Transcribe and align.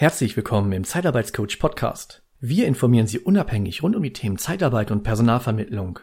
Herzlich 0.00 0.36
willkommen 0.36 0.70
im 0.70 0.84
Zeitarbeitscoach 0.84 1.58
Podcast. 1.58 2.22
Wir 2.38 2.68
informieren 2.68 3.08
Sie 3.08 3.18
unabhängig 3.18 3.82
rund 3.82 3.96
um 3.96 4.02
die 4.04 4.12
Themen 4.12 4.38
Zeitarbeit 4.38 4.92
und 4.92 5.02
Personalvermittlung. 5.02 5.98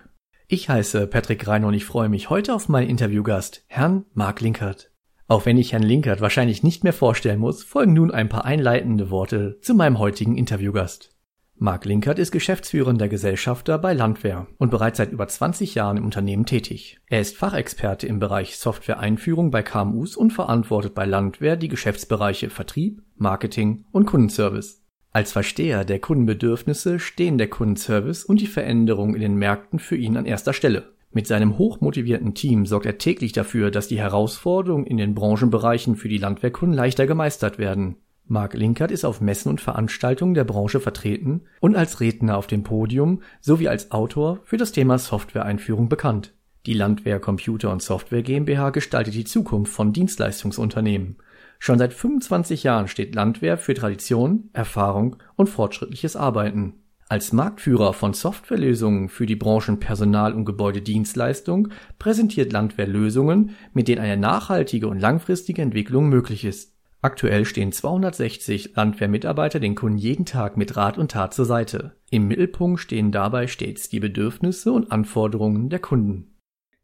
Ich 0.50 0.68
heiße 0.68 1.08
Patrick 1.08 1.48
Reiner 1.48 1.68
und 1.68 1.76
ich 1.76 1.86
freue 1.86 2.10
mich 2.10 2.30
heute 2.30 2.54
auf 2.54 2.68
meinen 2.68 2.90
Interviewgast, 2.90 3.64
Herrn 3.68 4.04
Marc 4.14 4.42
Linkert. 4.42 4.92
Auch 5.30 5.46
wenn 5.46 5.58
ich 5.58 5.72
Herrn 5.72 5.82
Linkert 5.82 6.20
wahrscheinlich 6.20 6.62
nicht 6.62 6.84
mehr 6.84 6.92
vorstellen 6.92 7.40
muss, 7.40 7.64
folgen 7.64 7.94
nun 7.94 8.12
ein 8.12 8.28
paar 8.28 8.44
einleitende 8.44 9.12
Worte 9.12 9.60
zu 9.62 9.74
meinem 9.74 9.98
heutigen 9.98 10.38
Interviewgast. 10.38 11.15
Marc 11.58 11.86
Linkert 11.86 12.20
ist 12.20 12.32
geschäftsführender 12.32 13.08
Gesellschafter 13.08 13.78
bei 13.78 13.94
Landwehr 13.94 14.48
und 14.58 14.72
bereits 14.72 14.98
seit 14.98 15.14
über 15.14 15.26
20 15.26 15.74
Jahren 15.74 15.96
im 15.96 16.04
Unternehmen 16.04 16.46
tätig. 16.46 17.00
Er 17.08 17.22
ist 17.22 17.38
Fachexperte 17.38 18.08
im 18.08 18.20
Bereich 18.20 18.58
Software-Einführung 18.58 19.52
bei 19.52 19.64
KMUs 19.64 20.18
und 20.18 20.34
verantwortet 20.34 20.94
bei 20.94 21.06
Landwehr 21.06 21.56
die 21.56 21.70
Geschäftsbereiche 21.70 22.50
Vertrieb, 22.50 23.04
Marketing 23.16 23.86
und 23.94 24.06
Kundenservice. 24.06 24.84
Als 25.12 25.32
Versteher 25.32 25.86
der 25.86 26.00
Kundenbedürfnisse 26.00 27.00
stehen 27.00 27.38
der 27.38 27.50
Kundenservice 27.50 28.26
und 28.26 28.42
die 28.42 28.48
Veränderungen 28.48 29.16
in 29.16 29.22
den 29.22 29.36
Märkten 29.36 29.80
für 29.80 29.96
ihn 29.96 30.18
an 30.18 30.26
erster 30.26 30.52
Stelle. 30.52 30.94
Mit 31.14 31.26
seinem 31.26 31.58
hochmotivierten 31.58 32.34
Team 32.34 32.66
sorgt 32.66 32.86
er 32.86 32.98
täglich 32.98 33.32
dafür, 33.32 33.72
dass 33.72 33.88
die 33.88 33.98
Herausforderungen 33.98 34.86
in 34.86 34.98
den 34.98 35.16
Branchenbereichen 35.16 35.96
für 35.96 36.10
die 36.10 36.18
Landwehrkunden 36.18 36.76
leichter 36.76 37.08
gemeistert 37.08 37.58
werden. 37.58 37.96
Marc 38.28 38.56
Linkert 38.56 38.90
ist 38.90 39.06
auf 39.06 39.22
Messen 39.22 39.50
und 39.50 39.62
Veranstaltungen 39.62 40.34
der 40.34 40.46
Branche 40.46 40.80
vertreten 40.80 41.44
und 41.60 41.76
als 41.76 42.00
Redner 42.00 42.38
auf 42.38 42.48
dem 42.48 42.64
Podium 42.64 43.22
sowie 43.40 43.68
als 43.68 43.92
Autor 43.92 44.40
für 44.44 44.58
das 44.58 44.72
Thema 44.72 44.98
Software-Einführung 44.98 45.90
bekannt. 45.90 46.34
Die 46.66 46.74
Landwehr 46.74 47.20
Computer 47.20 47.72
und 47.72 47.84
Software 47.84 48.24
GmbH 48.24 48.72
gestaltet 48.72 49.14
die 49.14 49.26
Zukunft 49.26 49.72
von 49.72 49.94
Dienstleistungsunternehmen. 49.94 51.18
Schon 51.60 51.78
seit 51.78 51.94
25 51.94 52.64
Jahren 52.64 52.88
steht 52.88 53.14
Landwehr 53.14 53.60
für 53.60 53.76
Tradition, 53.76 54.50
Erfahrung 54.54 55.18
und 55.36 55.48
fortschrittliches 55.48 56.16
Arbeiten. 56.16 56.82
Als 57.08 57.32
Marktführer 57.32 57.94
von 57.94 58.14
Softwarelösungen 58.14 59.10
für 59.10 59.28
die 59.28 59.36
Branchen 59.36 59.80
Personal 59.80 60.34
und 60.34 60.46
Gebäudedienstleistung 60.46 61.68
präsentiert 62.00 62.52
Landwehr 62.52 62.88
Lösungen, 62.88 63.52
mit 63.74 63.88
denen 63.88 64.02
eine 64.02 64.18
nachhaltige 64.18 64.88
und 64.88 65.00
langfristige 65.00 65.62
Entwicklung 65.62 66.10
möglich 66.10 66.44
ist. 66.46 66.75
Aktuell 67.06 67.46
stehen 67.46 67.72
260 67.72 68.76
Landwehrmitarbeiter 68.76 69.60
den 69.60 69.76
Kunden 69.76 70.00
jeden 70.00 70.26
Tag 70.26 70.58
mit 70.58 70.76
Rat 70.76 70.98
und 70.98 71.12
Tat 71.12 71.36
zur 71.36 71.46
Seite. 71.46 71.96
Im 72.10 72.28
Mittelpunkt 72.28 72.80
stehen 72.80 73.12
dabei 73.12 73.46
stets 73.46 73.90
die 73.90 74.00
Bedürfnisse 74.00 74.72
und 74.72 74.92
Anforderungen 74.92 75.70
der 75.70 75.78
Kunden. 75.78 76.36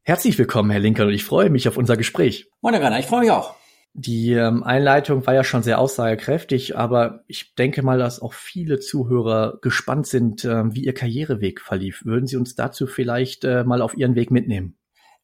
Herzlich 0.03 0.37
willkommen, 0.37 0.69
Herr 0.69 0.79
Linker, 0.79 1.07
und 1.07 1.13
ich 1.13 1.25
freue 1.25 1.49
mich 1.49 1.67
auf 1.67 1.75
unser 1.75 1.97
Gespräch. 1.97 2.51
Moin, 2.61 2.75
Herr 2.75 2.83
Werner, 2.83 2.99
ich 2.99 3.07
freue 3.07 3.21
mich 3.21 3.31
auch. 3.31 3.55
Die 3.93 4.33
ähm, 4.33 4.61
Einleitung 4.61 5.25
war 5.25 5.33
ja 5.33 5.43
schon 5.43 5.63
sehr 5.63 5.79
aussagekräftig, 5.79 6.77
aber 6.77 7.23
ich 7.25 7.55
denke 7.55 7.81
mal, 7.81 7.97
dass 7.97 8.21
auch 8.21 8.33
viele 8.33 8.77
Zuhörer 8.77 9.57
gespannt 9.63 10.05
sind, 10.05 10.45
äh, 10.45 10.71
wie 10.75 10.85
Ihr 10.85 10.93
Karriereweg 10.93 11.61
verlief. 11.61 12.05
Würden 12.05 12.27
Sie 12.27 12.37
uns 12.37 12.53
dazu 12.53 12.85
vielleicht 12.85 13.43
äh, 13.43 13.63
mal 13.63 13.81
auf 13.81 13.97
Ihren 13.97 14.13
Weg 14.13 14.29
mitnehmen? 14.29 14.77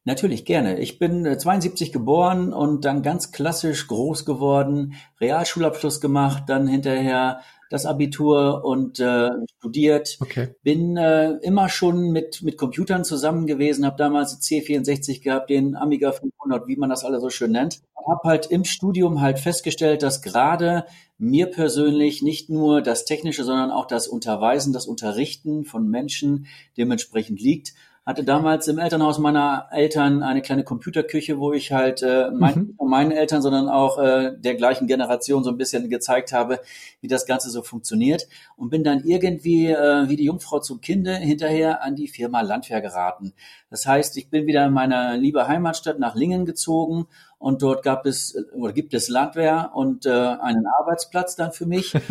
Natürlich 0.08 0.46
gerne. 0.46 0.78
Ich 0.78 0.98
bin 0.98 1.38
72 1.38 1.90
äh, 1.90 1.92
geboren 1.92 2.54
und 2.54 2.86
dann 2.86 3.02
ganz 3.02 3.30
klassisch 3.30 3.88
groß 3.88 4.24
geworden, 4.24 4.94
Realschulabschluss 5.20 6.00
gemacht, 6.00 6.44
dann 6.46 6.66
hinterher 6.66 7.42
das 7.68 7.84
Abitur 7.84 8.64
und 8.64 9.00
äh, 9.00 9.28
studiert. 9.58 10.16
Okay. 10.22 10.54
Bin 10.62 10.96
äh, 10.96 11.32
immer 11.42 11.68
schon 11.68 12.10
mit 12.10 12.40
mit 12.42 12.56
Computern 12.56 13.04
zusammen 13.04 13.46
gewesen, 13.46 13.84
habe 13.84 13.98
damals 13.98 14.40
C64 14.40 15.22
gehabt, 15.22 15.50
den 15.50 15.76
Amiga 15.76 16.10
500, 16.12 16.66
wie 16.66 16.76
man 16.76 16.88
das 16.88 17.04
alle 17.04 17.20
so 17.20 17.28
schön 17.28 17.52
nennt. 17.52 17.82
Habe 17.94 18.26
halt 18.26 18.46
im 18.46 18.64
Studium 18.64 19.20
halt 19.20 19.38
festgestellt, 19.38 20.02
dass 20.02 20.22
gerade 20.22 20.86
mir 21.18 21.50
persönlich 21.50 22.22
nicht 22.22 22.48
nur 22.48 22.80
das 22.80 23.04
Technische, 23.04 23.44
sondern 23.44 23.70
auch 23.70 23.84
das 23.84 24.08
Unterweisen, 24.08 24.72
das 24.72 24.86
Unterrichten 24.86 25.66
von 25.66 25.86
Menschen 25.86 26.46
dementsprechend 26.78 27.42
liegt 27.42 27.74
hatte 28.08 28.24
damals 28.24 28.66
im 28.68 28.78
Elternhaus 28.78 29.18
meiner 29.18 29.68
Eltern 29.70 30.22
eine 30.22 30.40
kleine 30.40 30.64
Computerküche, 30.64 31.38
wo 31.38 31.52
ich 31.52 31.72
halt 31.72 32.02
äh, 32.02 32.30
mein, 32.30 32.74
mhm. 32.80 32.88
meinen 32.88 33.10
Eltern, 33.10 33.42
sondern 33.42 33.68
auch 33.68 33.98
äh, 33.98 34.32
der 34.34 34.54
gleichen 34.54 34.86
Generation 34.86 35.44
so 35.44 35.50
ein 35.50 35.58
bisschen 35.58 35.90
gezeigt 35.90 36.32
habe, 36.32 36.58
wie 37.02 37.08
das 37.08 37.26
Ganze 37.26 37.50
so 37.50 37.60
funktioniert 37.60 38.26
und 38.56 38.70
bin 38.70 38.82
dann 38.82 39.04
irgendwie 39.04 39.66
äh, 39.66 40.08
wie 40.08 40.16
die 40.16 40.24
Jungfrau 40.24 40.58
zum 40.58 40.80
Kinde 40.80 41.16
hinterher 41.16 41.82
an 41.82 41.96
die 41.96 42.08
Firma 42.08 42.40
Landwehr 42.40 42.80
geraten. 42.80 43.34
Das 43.68 43.84
heißt, 43.84 44.16
ich 44.16 44.30
bin 44.30 44.46
wieder 44.46 44.64
in 44.64 44.72
meine 44.72 45.18
liebe 45.18 45.46
Heimatstadt 45.46 45.98
nach 45.98 46.14
Lingen 46.14 46.46
gezogen 46.46 47.08
und 47.38 47.62
dort 47.62 47.82
gab 47.82 48.04
es 48.06 48.36
oder 48.52 48.72
gibt 48.72 48.94
es 48.94 49.08
Landwehr 49.08 49.70
und 49.74 50.06
äh, 50.06 50.10
einen 50.10 50.66
Arbeitsplatz 50.78 51.36
dann 51.36 51.52
für 51.52 51.66
mich. 51.66 51.92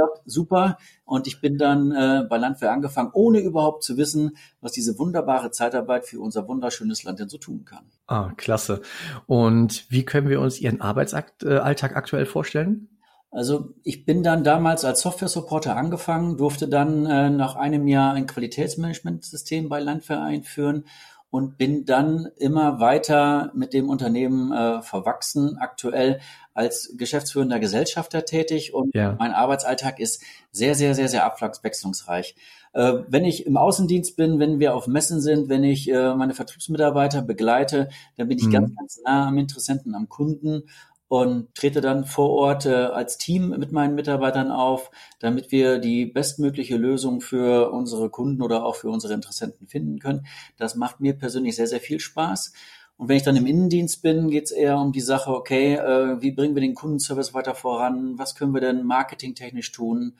gedacht, 0.00 0.22
super. 0.24 0.78
Und 1.04 1.26
ich 1.26 1.40
bin 1.40 1.58
dann 1.58 1.92
äh, 1.92 2.24
bei 2.28 2.38
Landwehr 2.38 2.72
angefangen, 2.72 3.10
ohne 3.12 3.40
überhaupt 3.40 3.82
zu 3.82 3.96
wissen, 3.96 4.36
was 4.60 4.72
diese 4.72 4.98
wunderbare 4.98 5.50
Zeitarbeit 5.50 6.06
für 6.06 6.20
unser 6.20 6.48
wunderschönes 6.48 7.02
Land 7.04 7.20
denn 7.20 7.28
so 7.28 7.38
tun 7.38 7.64
kann. 7.64 7.84
Ah, 8.06 8.32
klasse. 8.36 8.80
Und 9.26 9.86
wie 9.90 10.04
können 10.04 10.28
wir 10.28 10.40
uns 10.40 10.60
Ihren 10.60 10.80
Arbeitsalltag 10.80 11.96
aktuell 11.96 12.26
vorstellen? 12.26 12.88
Also 13.32 13.74
ich 13.84 14.04
bin 14.04 14.24
dann 14.24 14.42
damals 14.42 14.84
als 14.84 15.02
Software-Supporter 15.02 15.76
angefangen, 15.76 16.36
durfte 16.36 16.66
dann 16.66 17.06
äh, 17.06 17.30
nach 17.30 17.54
einem 17.54 17.86
Jahr 17.86 18.14
ein 18.14 18.26
Qualitätsmanagementsystem 18.26 19.68
bei 19.68 19.78
Landwehr 19.78 20.20
einführen 20.20 20.84
und 21.30 21.56
bin 21.56 21.84
dann 21.84 22.28
immer 22.36 22.80
weiter 22.80 23.52
mit 23.54 23.72
dem 23.72 23.88
Unternehmen 23.88 24.52
äh, 24.52 24.82
verwachsen. 24.82 25.56
Aktuell 25.58 26.20
als 26.54 26.94
geschäftsführender 26.96 27.60
Gesellschafter 27.60 28.24
tätig 28.24 28.74
und 28.74 28.94
ja. 28.94 29.16
mein 29.18 29.32
Arbeitsalltag 29.32 30.00
ist 30.00 30.22
sehr, 30.50 30.74
sehr, 30.74 30.94
sehr, 30.94 31.08
sehr 31.08 31.24
abwechslungsreich. 31.24 32.34
Äh, 32.72 32.94
wenn 33.08 33.24
ich 33.24 33.46
im 33.46 33.56
Außendienst 33.56 34.16
bin, 34.16 34.38
wenn 34.38 34.58
wir 34.58 34.74
auf 34.74 34.86
Messen 34.86 35.20
sind, 35.20 35.48
wenn 35.48 35.64
ich 35.64 35.90
äh, 35.90 36.14
meine 36.14 36.34
Vertriebsmitarbeiter 36.34 37.22
begleite, 37.22 37.88
dann 38.16 38.28
bin 38.28 38.38
ich 38.38 38.46
mhm. 38.46 38.52
ganz, 38.52 38.76
ganz 38.76 39.00
nah 39.04 39.28
am 39.28 39.38
Interessenten, 39.38 39.94
am 39.94 40.08
Kunden 40.08 40.64
und 41.10 41.52
trete 41.56 41.80
dann 41.80 42.04
vor 42.04 42.30
Ort 42.30 42.66
äh, 42.66 42.72
als 42.72 43.18
Team 43.18 43.48
mit 43.48 43.72
meinen 43.72 43.96
Mitarbeitern 43.96 44.52
auf, 44.52 44.92
damit 45.18 45.50
wir 45.50 45.80
die 45.80 46.06
bestmögliche 46.06 46.76
Lösung 46.76 47.20
für 47.20 47.72
unsere 47.72 48.10
Kunden 48.10 48.42
oder 48.42 48.64
auch 48.64 48.76
für 48.76 48.90
unsere 48.90 49.14
Interessenten 49.14 49.66
finden 49.66 49.98
können. 49.98 50.24
Das 50.56 50.76
macht 50.76 51.00
mir 51.00 51.14
persönlich 51.14 51.56
sehr, 51.56 51.66
sehr 51.66 51.80
viel 51.80 51.98
Spaß. 51.98 52.52
Und 52.96 53.08
wenn 53.08 53.16
ich 53.16 53.24
dann 53.24 53.34
im 53.34 53.46
Innendienst 53.46 54.02
bin, 54.02 54.30
geht 54.30 54.44
es 54.44 54.50
eher 54.52 54.78
um 54.78 54.92
die 54.92 55.00
Sache, 55.00 55.34
okay, 55.34 55.74
äh, 55.74 56.22
wie 56.22 56.30
bringen 56.30 56.54
wir 56.54 56.62
den 56.62 56.76
Kundenservice 56.76 57.34
weiter 57.34 57.56
voran? 57.56 58.16
Was 58.16 58.36
können 58.36 58.54
wir 58.54 58.60
denn 58.60 58.84
marketingtechnisch 58.84 59.72
tun? 59.72 60.14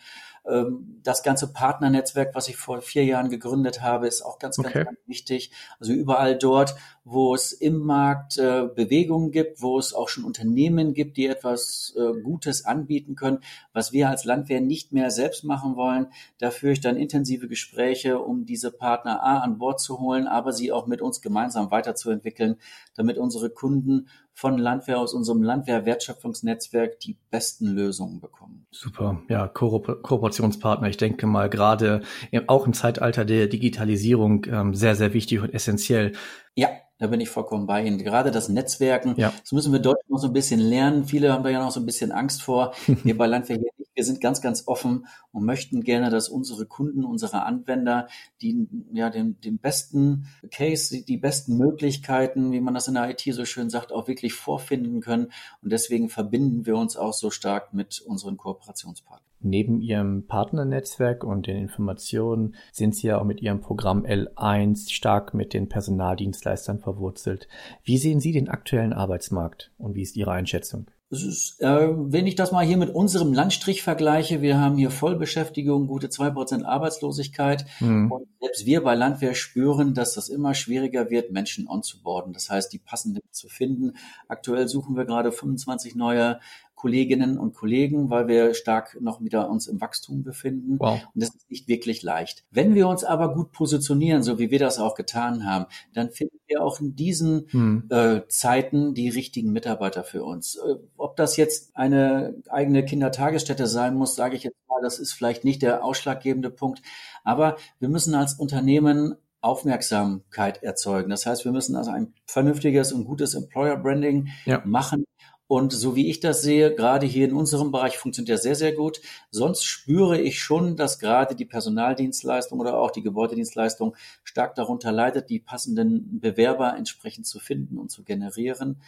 Ähm, 0.48 1.00
das 1.02 1.22
ganze 1.22 1.52
Partnernetzwerk, 1.52 2.34
was 2.34 2.48
ich 2.48 2.56
vor 2.56 2.80
vier 2.80 3.04
Jahren 3.04 3.30
gegründet 3.30 3.82
habe, 3.82 4.06
ist 4.06 4.22
auch 4.22 4.38
ganz, 4.38 4.58
okay. 4.58 4.72
ganz, 4.72 4.86
ganz 4.86 4.98
wichtig. 5.06 5.50
Also 5.78 5.92
überall 5.92 6.36
dort, 6.36 6.74
wo 7.04 7.34
es 7.34 7.52
im 7.52 7.78
Markt 7.78 8.38
äh, 8.38 8.68
Bewegungen 8.74 9.30
gibt, 9.30 9.62
wo 9.62 9.78
es 9.78 9.94
auch 9.94 10.08
schon 10.08 10.24
Unternehmen 10.24 10.94
gibt, 10.94 11.16
die 11.16 11.26
etwas 11.26 11.94
äh, 11.96 12.20
Gutes 12.20 12.64
anbieten 12.64 13.16
können, 13.16 13.40
was 13.72 13.92
wir 13.92 14.08
als 14.08 14.24
Landwehr 14.24 14.60
nicht 14.60 14.92
mehr 14.92 15.10
selbst 15.10 15.44
machen 15.44 15.76
wollen. 15.76 16.08
Da 16.38 16.50
führe 16.50 16.72
ich 16.72 16.80
dann 16.80 16.96
intensive 16.96 17.48
Gespräche, 17.48 18.18
um 18.18 18.44
diese 18.44 18.70
Partner 18.70 19.22
A 19.22 19.38
an 19.38 19.58
Bord 19.58 19.80
zu 19.80 20.00
holen, 20.00 20.26
aber 20.26 20.52
sie 20.52 20.72
auch 20.72 20.86
mit 20.86 21.00
uns 21.02 21.20
gemeinsam 21.20 21.70
weiterzuentwickeln, 21.70 22.56
damit 22.94 23.18
unsere 23.18 23.50
Kunden 23.50 24.08
von 24.34 24.58
Landwehr 24.58 24.98
aus 24.98 25.12
unserem 25.12 25.42
Landwehr-Wertschöpfungsnetzwerk 25.42 27.00
die 27.00 27.18
besten 27.30 27.66
Lösungen 27.66 28.20
bekommen. 28.20 28.66
Super, 28.70 29.22
ja, 29.28 29.48
Ko 29.48 29.80
Kooperationspartner. 29.80 30.88
Ich 30.88 30.96
denke 30.96 31.26
mal 31.26 31.50
gerade 31.50 32.02
auch 32.46 32.66
im 32.66 32.72
Zeitalter 32.72 33.24
der 33.24 33.48
Digitalisierung 33.48 34.46
ähm, 34.50 34.74
sehr, 34.74 34.94
sehr 34.94 35.12
wichtig 35.12 35.40
und 35.40 35.52
essentiell. 35.52 36.12
Ja, 36.54 36.68
da 36.98 37.06
bin 37.06 37.20
ich 37.20 37.30
vollkommen 37.30 37.66
bei 37.66 37.82
Ihnen. 37.82 37.98
Gerade 37.98 38.30
das 38.30 38.48
Netzwerken, 38.48 39.14
ja. 39.16 39.32
das 39.40 39.52
müssen 39.52 39.72
wir 39.72 39.80
deutlich 39.80 40.08
noch 40.08 40.18
so 40.18 40.26
ein 40.26 40.32
bisschen 40.34 40.60
lernen. 40.60 41.06
Viele 41.06 41.32
haben 41.32 41.42
da 41.42 41.48
ja 41.48 41.62
noch 41.62 41.70
so 41.70 41.80
ein 41.80 41.86
bisschen 41.86 42.12
Angst 42.12 42.42
vor. 42.42 42.74
Wir 43.04 43.16
bei 43.16 43.26
Landwehr 43.26 43.56
hier. 43.56 43.79
Wir 44.00 44.06
sind 44.06 44.22
ganz, 44.22 44.40
ganz 44.40 44.66
offen 44.66 45.04
und 45.30 45.44
möchten 45.44 45.82
gerne, 45.82 46.08
dass 46.08 46.30
unsere 46.30 46.64
Kunden, 46.64 47.04
unsere 47.04 47.42
Anwender, 47.42 48.08
die 48.40 48.66
ja 48.94 49.10
den, 49.10 49.38
den 49.42 49.58
besten 49.58 50.24
Case, 50.50 51.04
die 51.04 51.18
besten 51.18 51.58
Möglichkeiten, 51.58 52.50
wie 52.50 52.62
man 52.62 52.72
das 52.72 52.88
in 52.88 52.94
der 52.94 53.10
IT 53.10 53.20
so 53.20 53.44
schön 53.44 53.68
sagt, 53.68 53.92
auch 53.92 54.08
wirklich 54.08 54.32
vorfinden 54.32 55.02
können. 55.02 55.26
Und 55.60 55.70
deswegen 55.70 56.08
verbinden 56.08 56.64
wir 56.64 56.78
uns 56.78 56.96
auch 56.96 57.12
so 57.12 57.28
stark 57.28 57.74
mit 57.74 58.00
unseren 58.00 58.38
Kooperationspartnern. 58.38 59.28
Neben 59.40 59.82
Ihrem 59.82 60.26
Partnernetzwerk 60.26 61.22
und 61.22 61.46
den 61.46 61.58
Informationen 61.58 62.54
sind 62.72 62.94
Sie 62.94 63.08
ja 63.08 63.20
auch 63.20 63.24
mit 63.24 63.42
Ihrem 63.42 63.60
Programm 63.60 64.06
L1 64.06 64.90
stark 64.90 65.34
mit 65.34 65.52
den 65.52 65.68
Personaldienstleistern 65.68 66.78
verwurzelt. 66.78 67.48
Wie 67.84 67.98
sehen 67.98 68.20
Sie 68.20 68.32
den 68.32 68.48
aktuellen 68.48 68.94
Arbeitsmarkt 68.94 69.72
und 69.76 69.94
wie 69.94 70.02
ist 70.02 70.16
Ihre 70.16 70.32
Einschätzung? 70.32 70.90
Ist, 71.10 71.60
äh, 71.60 71.88
wenn 71.90 72.28
ich 72.28 72.36
das 72.36 72.52
mal 72.52 72.64
hier 72.64 72.76
mit 72.76 72.94
unserem 72.94 73.32
Landstrich 73.32 73.82
vergleiche, 73.82 74.42
wir 74.42 74.60
haben 74.60 74.76
hier 74.76 74.92
Vollbeschäftigung, 74.92 75.88
gute 75.88 76.08
zwei 76.08 76.30
Prozent 76.30 76.64
Arbeitslosigkeit. 76.64 77.66
Mhm. 77.80 78.12
Und 78.12 78.28
selbst 78.40 78.64
wir 78.64 78.84
bei 78.84 78.94
Landwehr 78.94 79.34
spüren, 79.34 79.92
dass 79.92 80.14
das 80.14 80.28
immer 80.28 80.54
schwieriger 80.54 81.10
wird, 81.10 81.32
Menschen 81.32 81.66
onzuboarden. 81.66 82.32
Das 82.32 82.48
heißt, 82.48 82.72
die 82.72 82.78
passenden 82.78 83.22
zu 83.32 83.48
finden. 83.48 83.96
Aktuell 84.28 84.68
suchen 84.68 84.96
wir 84.96 85.04
gerade 85.04 85.32
25 85.32 85.96
neue 85.96 86.38
Kolleginnen 86.80 87.36
und 87.36 87.52
Kollegen, 87.52 88.08
weil 88.08 88.26
wir 88.26 88.54
stark 88.54 88.96
noch 89.02 89.20
wieder 89.20 89.50
uns 89.50 89.66
im 89.66 89.82
Wachstum 89.82 90.22
befinden. 90.22 90.78
Wow. 90.78 91.02
Und 91.14 91.22
das 91.22 91.28
ist 91.28 91.50
nicht 91.50 91.68
wirklich 91.68 92.02
leicht. 92.02 92.42
Wenn 92.50 92.74
wir 92.74 92.88
uns 92.88 93.04
aber 93.04 93.34
gut 93.34 93.52
positionieren, 93.52 94.22
so 94.22 94.38
wie 94.38 94.50
wir 94.50 94.58
das 94.58 94.78
auch 94.78 94.94
getan 94.94 95.44
haben, 95.44 95.66
dann 95.92 96.10
finden 96.10 96.38
wir 96.46 96.62
auch 96.62 96.80
in 96.80 96.96
diesen 96.96 97.48
hm. 97.50 97.84
äh, 97.90 98.22
Zeiten 98.28 98.94
die 98.94 99.10
richtigen 99.10 99.52
Mitarbeiter 99.52 100.04
für 100.04 100.24
uns. 100.24 100.56
Äh, 100.56 100.76
ob 100.96 101.16
das 101.16 101.36
jetzt 101.36 101.76
eine 101.76 102.34
eigene 102.48 102.82
Kindertagesstätte 102.82 103.66
sein 103.66 103.94
muss, 103.94 104.14
sage 104.14 104.36
ich 104.36 104.44
jetzt 104.44 104.56
mal, 104.66 104.80
das 104.80 104.98
ist 104.98 105.12
vielleicht 105.12 105.44
nicht 105.44 105.60
der 105.60 105.84
ausschlaggebende 105.84 106.48
Punkt. 106.48 106.80
Aber 107.24 107.56
wir 107.78 107.90
müssen 107.90 108.14
als 108.14 108.32
Unternehmen 108.32 109.16
Aufmerksamkeit 109.42 110.62
erzeugen. 110.62 111.10
Das 111.10 111.26
heißt, 111.26 111.44
wir 111.44 111.52
müssen 111.52 111.76
also 111.76 111.90
ein 111.90 112.14
vernünftiges 112.26 112.92
und 112.92 113.04
gutes 113.04 113.34
Employer 113.34 113.76
Branding 113.76 114.28
ja. 114.44 114.62
machen. 114.64 115.04
Und 115.50 115.72
so 115.72 115.96
wie 115.96 116.08
ich 116.08 116.20
das 116.20 116.42
sehe, 116.42 116.72
gerade 116.76 117.06
hier 117.06 117.24
in 117.24 117.34
unserem 117.34 117.72
Bereich 117.72 117.98
funktioniert 117.98 118.28
ja 118.28 118.36
sehr, 118.36 118.54
sehr 118.54 118.72
gut. 118.72 119.00
Sonst 119.32 119.64
spüre 119.64 120.20
ich 120.20 120.40
schon, 120.40 120.76
dass 120.76 121.00
gerade 121.00 121.34
die 121.34 121.44
Personaldienstleistung 121.44 122.60
oder 122.60 122.78
auch 122.78 122.92
die 122.92 123.02
Gebäudedienstleistung 123.02 123.96
stark 124.22 124.54
darunter 124.54 124.92
leidet, 124.92 125.28
die 125.28 125.40
passenden 125.40 126.20
Bewerber 126.20 126.76
entsprechend 126.76 127.26
zu 127.26 127.40
finden 127.40 127.78
und 127.78 127.90
zu 127.90 128.04
generieren. 128.04 128.80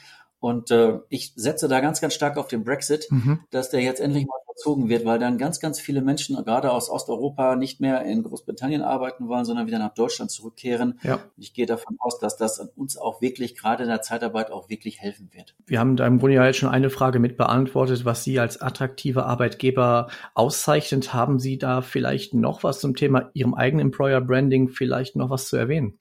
Und 0.42 0.72
äh, 0.72 0.98
ich 1.08 1.34
setze 1.36 1.68
da 1.68 1.78
ganz, 1.78 2.00
ganz 2.00 2.14
stark 2.14 2.36
auf 2.36 2.48
den 2.48 2.64
Brexit, 2.64 3.06
mhm. 3.10 3.44
dass 3.50 3.70
der 3.70 3.80
jetzt 3.80 4.00
endlich 4.00 4.26
mal 4.26 4.40
verzogen 4.44 4.88
wird, 4.88 5.04
weil 5.04 5.20
dann 5.20 5.38
ganz, 5.38 5.60
ganz 5.60 5.78
viele 5.78 6.02
Menschen, 6.02 6.34
gerade 6.34 6.72
aus 6.72 6.90
Osteuropa, 6.90 7.54
nicht 7.54 7.80
mehr 7.80 8.02
in 8.02 8.24
Großbritannien 8.24 8.82
arbeiten 8.82 9.28
wollen, 9.28 9.44
sondern 9.44 9.68
wieder 9.68 9.78
nach 9.78 9.94
Deutschland 9.94 10.32
zurückkehren. 10.32 10.98
Ja. 11.04 11.20
Ich 11.36 11.54
gehe 11.54 11.66
davon 11.66 11.96
aus, 12.00 12.18
dass 12.18 12.38
das 12.38 12.58
uns 12.74 12.96
auch 12.96 13.20
wirklich, 13.22 13.54
gerade 13.54 13.84
in 13.84 13.88
der 13.88 14.02
Zeitarbeit, 14.02 14.50
auch 14.50 14.68
wirklich 14.68 15.00
helfen 15.00 15.30
wird. 15.32 15.54
Wir 15.64 15.78
haben 15.78 15.94
da 15.94 16.08
im 16.08 16.18
Grunde 16.18 16.34
ja 16.34 16.44
jetzt 16.44 16.56
schon 16.56 16.70
eine 16.70 16.90
Frage 16.90 17.20
mit 17.20 17.36
beantwortet, 17.36 18.04
was 18.04 18.24
Sie 18.24 18.40
als 18.40 18.60
attraktive 18.60 19.26
Arbeitgeber 19.26 20.08
auszeichnet. 20.34 21.14
Haben 21.14 21.38
Sie 21.38 21.56
da 21.56 21.82
vielleicht 21.82 22.34
noch 22.34 22.64
was 22.64 22.80
zum 22.80 22.96
Thema 22.96 23.30
Ihrem 23.32 23.54
eigenen 23.54 23.86
Employer 23.86 24.20
Branding, 24.20 24.70
vielleicht 24.70 25.14
noch 25.14 25.30
was 25.30 25.46
zu 25.46 25.56
erwähnen? 25.56 26.00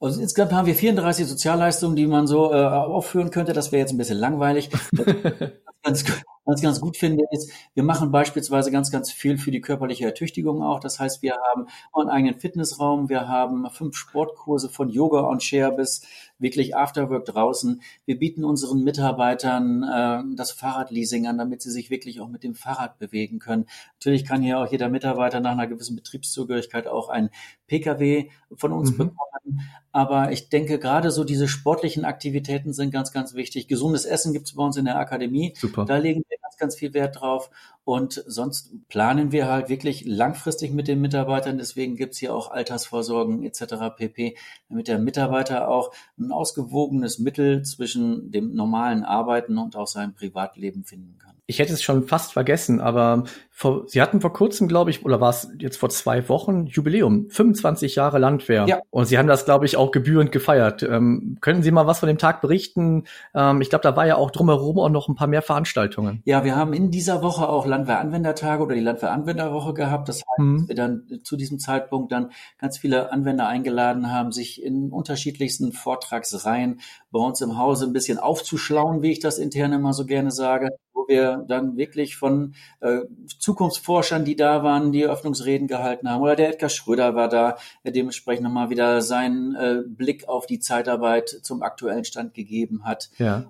Also 0.00 0.20
insgesamt 0.20 0.52
haben 0.52 0.66
wir 0.66 0.74
34 0.74 1.26
Sozialleistungen, 1.26 1.96
die 1.96 2.06
man 2.06 2.26
so 2.26 2.52
äh, 2.52 2.56
aufführen 2.56 3.30
könnte. 3.30 3.52
Das 3.52 3.72
wäre 3.72 3.80
jetzt 3.80 3.92
ein 3.92 3.98
bisschen 3.98 4.18
langweilig. 4.18 4.70
ganz, 5.82 6.04
ganz, 6.44 6.62
ganz 6.62 6.80
gut 6.80 6.96
finde, 6.96 7.24
ist, 7.30 7.50
wir 7.74 7.82
machen 7.82 8.10
beispielsweise 8.10 8.70
ganz, 8.70 8.90
ganz 8.90 9.12
viel 9.12 9.38
für 9.38 9.50
die 9.50 9.60
körperliche 9.60 10.04
Ertüchtigung 10.04 10.62
auch. 10.62 10.80
Das 10.80 10.98
heißt, 10.98 11.22
wir 11.22 11.34
haben 11.50 11.66
einen 11.92 12.10
eigenen 12.10 12.38
Fitnessraum, 12.38 13.08
wir 13.08 13.28
haben 13.28 13.68
fünf 13.70 13.96
Sportkurse 13.96 14.68
von 14.68 14.88
Yoga 14.88 15.20
on 15.28 15.40
Share 15.40 15.72
bis 15.72 16.02
wirklich 16.38 16.76
Afterwork 16.76 17.24
draußen. 17.24 17.82
Wir 18.06 18.18
bieten 18.18 18.44
unseren 18.44 18.82
Mitarbeitern 18.82 19.82
äh, 19.82 20.36
das 20.36 20.52
Fahrradleasing 20.52 21.26
an, 21.26 21.38
damit 21.38 21.62
sie 21.62 21.70
sich 21.70 21.90
wirklich 21.90 22.20
auch 22.20 22.28
mit 22.28 22.42
dem 22.42 22.54
Fahrrad 22.54 22.98
bewegen 22.98 23.38
können. 23.38 23.66
Natürlich 23.94 24.24
kann 24.24 24.42
hier 24.42 24.58
auch 24.58 24.70
jeder 24.70 24.88
Mitarbeiter 24.88 25.40
nach 25.40 25.52
einer 25.52 25.66
gewissen 25.66 25.96
Betriebszugehörigkeit 25.96 26.86
auch 26.86 27.08
ein 27.08 27.30
Pkw 27.66 28.30
von 28.54 28.72
uns 28.72 28.92
mhm. 28.92 28.96
bekommen. 28.98 29.60
Aber 29.92 30.32
ich 30.32 30.48
denke, 30.48 30.78
gerade 30.78 31.10
so 31.10 31.24
diese 31.24 31.48
sportlichen 31.48 32.04
Aktivitäten 32.04 32.72
sind 32.72 32.90
ganz, 32.90 33.12
ganz 33.12 33.34
wichtig. 33.34 33.68
Gesundes 33.68 34.04
Essen 34.04 34.32
gibt 34.32 34.46
es 34.46 34.54
bei 34.54 34.62
uns 34.62 34.76
in 34.76 34.86
der 34.86 34.98
Akademie. 34.98 35.54
Super. 35.56 35.84
Da 35.84 35.98
legen 35.98 36.24
wir 36.28 36.38
ganz, 36.64 36.76
viel 36.76 36.94
Wert 36.94 37.20
drauf. 37.20 37.50
Und 37.84 38.24
sonst 38.26 38.72
planen 38.88 39.30
wir 39.30 39.46
halt 39.46 39.68
wirklich 39.68 40.04
langfristig 40.06 40.72
mit 40.72 40.88
den 40.88 41.02
Mitarbeitern. 41.02 41.58
Deswegen 41.58 41.96
gibt's 41.96 42.18
hier 42.18 42.34
auch 42.34 42.50
Altersvorsorgen 42.50 43.44
etc. 43.44 43.94
pp, 43.96 44.36
damit 44.70 44.88
der 44.88 44.98
Mitarbeiter 44.98 45.68
auch 45.68 45.92
ein 46.18 46.32
ausgewogenes 46.32 47.18
Mittel 47.18 47.62
zwischen 47.62 48.30
dem 48.30 48.54
normalen 48.54 49.04
Arbeiten 49.04 49.58
und 49.58 49.76
auch 49.76 49.86
seinem 49.86 50.14
Privatleben 50.14 50.84
finden 50.84 51.18
kann 51.18 51.33
ich 51.46 51.58
hätte 51.58 51.74
es 51.74 51.82
schon 51.82 52.06
fast 52.06 52.32
vergessen, 52.32 52.80
aber 52.80 53.24
vor, 53.50 53.84
Sie 53.86 54.00
hatten 54.00 54.20
vor 54.20 54.32
kurzem, 54.32 54.66
glaube 54.66 54.90
ich, 54.90 55.04
oder 55.04 55.20
war 55.20 55.30
es 55.30 55.48
jetzt 55.58 55.76
vor 55.76 55.90
zwei 55.90 56.28
Wochen, 56.28 56.66
Jubiläum, 56.66 57.28
25 57.28 57.94
Jahre 57.94 58.18
Landwehr. 58.18 58.64
Ja. 58.66 58.80
Und 58.90 59.06
Sie 59.06 59.18
haben 59.18 59.28
das, 59.28 59.44
glaube 59.44 59.66
ich, 59.66 59.76
auch 59.76 59.92
gebührend 59.92 60.32
gefeiert. 60.32 60.82
Ähm, 60.82 61.36
können 61.40 61.62
Sie 61.62 61.70
mal 61.70 61.86
was 61.86 61.98
von 61.98 62.08
dem 62.08 62.18
Tag 62.18 62.40
berichten? 62.40 63.04
Ähm, 63.34 63.60
ich 63.60 63.68
glaube, 63.68 63.82
da 63.82 63.94
war 63.94 64.06
ja 64.06 64.16
auch 64.16 64.30
drumherum 64.30 64.78
auch 64.78 64.88
noch 64.88 65.08
ein 65.08 65.14
paar 65.14 65.26
mehr 65.26 65.42
Veranstaltungen. 65.42 66.22
Ja, 66.24 66.44
wir 66.44 66.56
haben 66.56 66.72
in 66.72 66.90
dieser 66.90 67.22
Woche 67.22 67.48
auch 67.48 67.66
Landwehranwendertage 67.66 68.62
oder 68.62 68.74
die 68.74 68.80
Landwehranwenderwoche 68.80 69.74
gehabt. 69.74 70.08
Das 70.08 70.16
heißt, 70.16 70.38
mhm. 70.38 70.58
dass 70.58 70.68
wir 70.68 70.74
dann 70.74 71.20
zu 71.22 71.36
diesem 71.36 71.58
Zeitpunkt 71.58 72.10
dann 72.10 72.32
ganz 72.58 72.78
viele 72.78 73.12
Anwender 73.12 73.46
eingeladen 73.46 74.10
haben, 74.10 74.32
sich 74.32 74.62
in 74.62 74.90
unterschiedlichsten 74.90 75.72
Vortragsreihen 75.72 76.80
bei 77.12 77.20
uns 77.20 77.40
im 77.42 77.58
Hause 77.58 77.84
ein 77.86 77.92
bisschen 77.92 78.18
aufzuschlauen, 78.18 79.02
wie 79.02 79.12
ich 79.12 79.20
das 79.20 79.38
intern 79.38 79.74
immer 79.74 79.92
so 79.92 80.06
gerne 80.06 80.30
sage 80.30 80.70
wo 81.04 81.08
wir 81.08 81.44
dann 81.48 81.76
wirklich 81.76 82.16
von 82.16 82.54
äh, 82.80 83.00
Zukunftsforschern, 83.38 84.24
die 84.24 84.36
da 84.36 84.62
waren, 84.62 84.92
die 84.92 85.02
Eröffnungsreden 85.02 85.68
gehalten 85.68 86.08
haben. 86.08 86.22
Oder 86.22 86.36
der 86.36 86.50
Edgar 86.50 86.70
Schröder 86.70 87.14
war 87.14 87.28
da, 87.28 87.56
der 87.84 87.92
dementsprechend 87.92 88.44
nochmal 88.44 88.70
wieder 88.70 89.00
seinen 89.02 89.54
äh, 89.54 89.82
Blick 89.86 90.28
auf 90.28 90.46
die 90.46 90.58
Zeitarbeit 90.58 91.28
zum 91.28 91.62
aktuellen 91.62 92.04
Stand 92.04 92.34
gegeben 92.34 92.84
hat. 92.84 93.10
Ja 93.18 93.44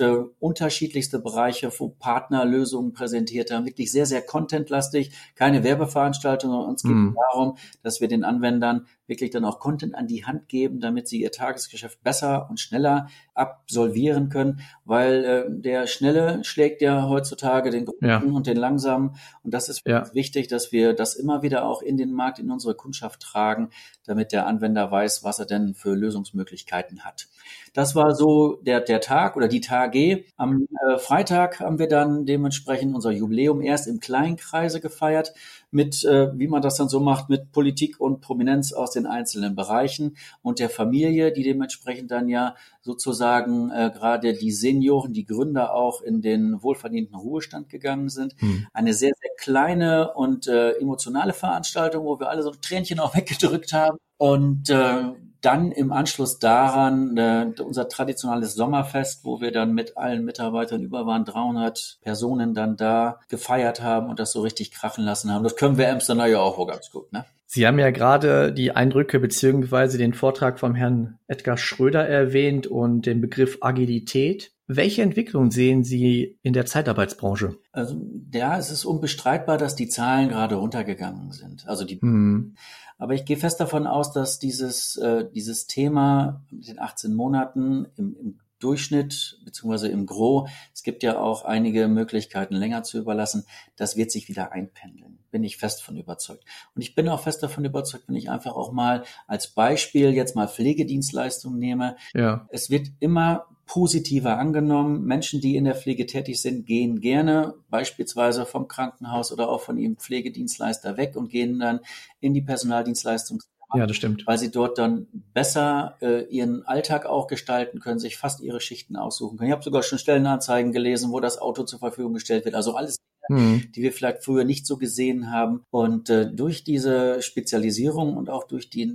äh, 0.00 0.24
unterschiedlichste 0.40 1.20
Bereiche, 1.20 1.70
wo 1.78 1.88
Partner 1.88 2.44
Lösungen 2.44 2.92
präsentiert 2.94 3.52
haben, 3.52 3.64
wirklich 3.64 3.92
sehr, 3.92 4.06
sehr 4.06 4.22
contentlastig, 4.22 5.12
keine 5.36 5.62
Werbeveranstaltung, 5.62 6.50
sondern 6.50 6.68
uns 6.70 6.82
geht 6.82 6.92
mm. 6.92 7.14
darum, 7.30 7.56
dass 7.84 8.00
wir 8.00 8.08
den 8.08 8.24
Anwendern 8.24 8.86
wirklich 9.06 9.30
dann 9.30 9.44
auch 9.44 9.58
Content 9.58 9.94
an 9.94 10.06
die 10.06 10.24
Hand 10.24 10.48
geben, 10.48 10.80
damit 10.80 11.08
sie 11.08 11.20
ihr 11.20 11.30
Tagesgeschäft 11.30 12.02
besser 12.02 12.48
und 12.48 12.60
schneller 12.60 13.08
absolvieren 13.34 14.28
können, 14.28 14.60
weil 14.84 15.24
äh, 15.24 15.44
der 15.48 15.86
Schnelle 15.86 16.42
schlägt 16.44 16.80
ja 16.82 17.08
heutzutage 17.08 17.70
den 17.70 17.84
Großen 17.84 18.08
ja. 18.08 18.18
und 18.18 18.46
den 18.46 18.56
Langsamen. 18.56 19.16
Und 19.42 19.52
das 19.52 19.68
ist 19.68 19.82
ja. 19.86 20.12
wichtig, 20.14 20.48
dass 20.48 20.72
wir 20.72 20.94
das 20.94 21.14
immer 21.14 21.42
wieder 21.42 21.66
auch 21.66 21.82
in 21.82 21.96
den 21.96 22.12
Markt, 22.12 22.38
in 22.38 22.50
unsere 22.50 22.74
Kundschaft 22.74 23.20
tragen, 23.20 23.70
damit 24.06 24.32
der 24.32 24.46
Anwender 24.46 24.90
weiß, 24.90 25.24
was 25.24 25.38
er 25.38 25.46
denn 25.46 25.74
für 25.74 25.94
Lösungsmöglichkeiten 25.94 27.04
hat. 27.04 27.26
Das 27.72 27.96
war 27.96 28.14
so 28.14 28.60
der, 28.62 28.80
der 28.80 29.00
Tag 29.00 29.36
oder 29.36 29.48
die 29.48 29.60
Tage. 29.60 30.24
Am 30.36 30.66
äh, 30.88 30.98
Freitag 30.98 31.60
haben 31.60 31.78
wir 31.78 31.88
dann 31.88 32.24
dementsprechend 32.24 32.94
unser 32.94 33.10
Jubiläum 33.10 33.60
erst 33.60 33.88
im 33.88 34.00
Kleinkreise 34.00 34.80
gefeiert 34.80 35.34
mit, 35.74 36.04
äh, 36.04 36.28
wie 36.38 36.48
man 36.48 36.62
das 36.62 36.76
dann 36.76 36.88
so 36.88 37.00
macht, 37.00 37.28
mit 37.28 37.52
Politik 37.52 38.00
und 38.00 38.20
Prominenz 38.20 38.72
aus 38.72 38.92
den 38.92 39.06
einzelnen 39.06 39.54
Bereichen 39.54 40.16
und 40.42 40.58
der 40.58 40.70
Familie, 40.70 41.32
die 41.32 41.42
dementsprechend 41.42 42.10
dann 42.10 42.28
ja 42.28 42.54
sozusagen 42.80 43.70
äh, 43.70 43.90
gerade 43.92 44.34
die 44.34 44.52
Senioren, 44.52 45.12
die 45.12 45.26
Gründer 45.26 45.74
auch 45.74 46.00
in 46.02 46.22
den 46.22 46.62
wohlverdienten 46.62 47.16
Ruhestand 47.16 47.68
gegangen 47.68 48.08
sind. 48.08 48.34
Hm. 48.38 48.66
Eine 48.72 48.94
sehr, 48.94 49.12
sehr 49.20 49.30
kleine 49.38 50.12
und 50.14 50.46
äh, 50.46 50.72
emotionale 50.78 51.32
Veranstaltung, 51.32 52.04
wo 52.04 52.20
wir 52.20 52.30
alle 52.30 52.42
so 52.42 52.50
Tränchen 52.50 53.00
auch 53.00 53.14
weggedrückt 53.16 53.72
haben. 53.72 53.98
Und 54.16 54.70
äh, 54.70 55.12
dann 55.44 55.72
im 55.72 55.92
Anschluss 55.92 56.38
daran 56.38 57.16
äh, 57.16 57.46
unser 57.62 57.88
traditionelles 57.88 58.54
Sommerfest, 58.54 59.24
wo 59.24 59.40
wir 59.40 59.52
dann 59.52 59.74
mit 59.74 59.96
allen 59.96 60.24
Mitarbeitern 60.24 60.82
über 60.82 61.06
waren 61.06 61.24
300 61.24 61.98
Personen 62.02 62.54
dann 62.54 62.76
da 62.76 63.20
gefeiert 63.28 63.82
haben 63.82 64.08
und 64.08 64.18
das 64.18 64.32
so 64.32 64.40
richtig 64.40 64.70
krachen 64.70 65.04
lassen 65.04 65.32
haben. 65.32 65.44
Das 65.44 65.56
können 65.56 65.78
wir 65.78 65.90
Amsterdam 65.92 66.30
ja 66.30 66.40
auch 66.40 66.66
ganz 66.66 66.90
gut, 66.90 67.12
ne? 67.12 67.24
Sie 67.46 67.66
haben 67.66 67.78
ja 67.78 67.90
gerade 67.90 68.52
die 68.52 68.72
Eindrücke 68.72 69.20
beziehungsweise 69.20 69.96
den 69.96 70.12
Vortrag 70.12 70.58
vom 70.58 70.74
Herrn 70.74 71.18
Edgar 71.28 71.56
Schröder 71.56 72.08
erwähnt 72.08 72.66
und 72.66 73.06
den 73.06 73.20
Begriff 73.20 73.58
Agilität. 73.60 74.50
Welche 74.66 75.02
Entwicklung 75.02 75.50
sehen 75.50 75.84
Sie 75.84 76.38
in 76.42 76.54
der 76.54 76.66
Zeitarbeitsbranche? 76.66 77.56
Also 77.70 78.00
ja, 78.32 78.58
es 78.58 78.70
ist 78.70 78.84
unbestreitbar, 78.86 79.58
dass 79.58 79.76
die 79.76 79.88
Zahlen 79.88 80.30
gerade 80.30 80.54
runtergegangen 80.54 81.32
sind. 81.32 81.68
Also 81.68 81.84
die 81.84 82.00
hm. 82.00 82.56
Aber 82.98 83.14
ich 83.14 83.24
gehe 83.24 83.36
fest 83.36 83.60
davon 83.60 83.86
aus, 83.86 84.12
dass 84.12 84.38
dieses, 84.38 84.96
äh, 84.96 85.28
dieses 85.30 85.66
Thema 85.66 86.44
mit 86.50 86.68
den 86.68 86.78
18 86.78 87.14
Monaten 87.14 87.86
im, 87.96 88.16
im 88.16 88.40
Durchschnitt 88.64 89.38
beziehungsweise 89.44 89.88
im 89.88 90.06
Gros, 90.06 90.48
es 90.72 90.82
gibt 90.82 91.02
ja 91.02 91.18
auch 91.18 91.44
einige 91.44 91.86
Möglichkeiten 91.86 92.54
länger 92.54 92.82
zu 92.82 92.98
überlassen, 92.98 93.44
das 93.76 93.96
wird 93.96 94.10
sich 94.10 94.28
wieder 94.28 94.52
einpendeln. 94.52 95.18
Bin 95.30 95.44
ich 95.44 95.58
fest 95.58 95.82
von 95.82 95.98
überzeugt. 95.98 96.44
Und 96.74 96.80
ich 96.80 96.94
bin 96.94 97.08
auch 97.08 97.20
fest 97.20 97.42
davon 97.42 97.64
überzeugt, 97.64 98.04
wenn 98.08 98.16
ich 98.16 98.30
einfach 98.30 98.54
auch 98.54 98.72
mal 98.72 99.04
als 99.26 99.48
Beispiel 99.48 100.14
jetzt 100.14 100.34
mal 100.34 100.48
Pflegedienstleistungen 100.48 101.58
nehme. 101.58 101.96
Ja. 102.14 102.46
Es 102.50 102.70
wird 102.70 102.88
immer 103.00 103.46
positiver 103.66 104.38
angenommen. 104.38 105.04
Menschen, 105.04 105.40
die 105.40 105.56
in 105.56 105.64
der 105.64 105.74
Pflege 105.74 106.06
tätig 106.06 106.40
sind, 106.40 106.66
gehen 106.66 107.00
gerne 107.00 107.54
beispielsweise 107.70 108.46
vom 108.46 108.68
Krankenhaus 108.68 109.32
oder 109.32 109.48
auch 109.48 109.60
von 109.60 109.78
ihrem 109.78 109.96
Pflegedienstleister 109.96 110.96
weg 110.96 111.16
und 111.16 111.30
gehen 111.30 111.58
dann 111.58 111.80
in 112.20 112.34
die 112.34 112.42
Personaldienstleistung. 112.42 113.42
Ja, 113.74 113.86
das 113.86 113.96
stimmt. 113.96 114.26
Weil 114.26 114.38
sie 114.38 114.50
dort 114.50 114.78
dann 114.78 115.08
besser 115.32 115.96
äh, 116.00 116.24
ihren 116.26 116.64
Alltag 116.66 117.06
auch 117.06 117.26
gestalten 117.26 117.80
können, 117.80 117.98
sich 117.98 118.16
fast 118.16 118.40
ihre 118.40 118.60
Schichten 118.60 118.96
aussuchen 118.96 119.36
können. 119.36 119.48
Ich 119.48 119.54
habe 119.54 119.64
sogar 119.64 119.82
schon 119.82 119.98
Stellenanzeigen 119.98 120.72
gelesen, 120.72 121.10
wo 121.10 121.18
das 121.18 121.38
Auto 121.38 121.64
zur 121.64 121.80
Verfügung 121.80 122.14
gestellt 122.14 122.44
wird. 122.44 122.54
Also 122.54 122.76
alles 122.76 122.98
hm. 123.28 123.72
die 123.74 123.82
wir 123.82 123.92
vielleicht 123.92 124.22
früher 124.22 124.44
nicht 124.44 124.66
so 124.66 124.76
gesehen 124.76 125.30
haben. 125.30 125.64
Und 125.70 126.10
äh, 126.10 126.30
durch 126.30 126.64
diese 126.64 127.22
Spezialisierung 127.22 128.16
und 128.16 128.30
auch 128.30 128.44
durch 128.44 128.70
die, 128.70 128.92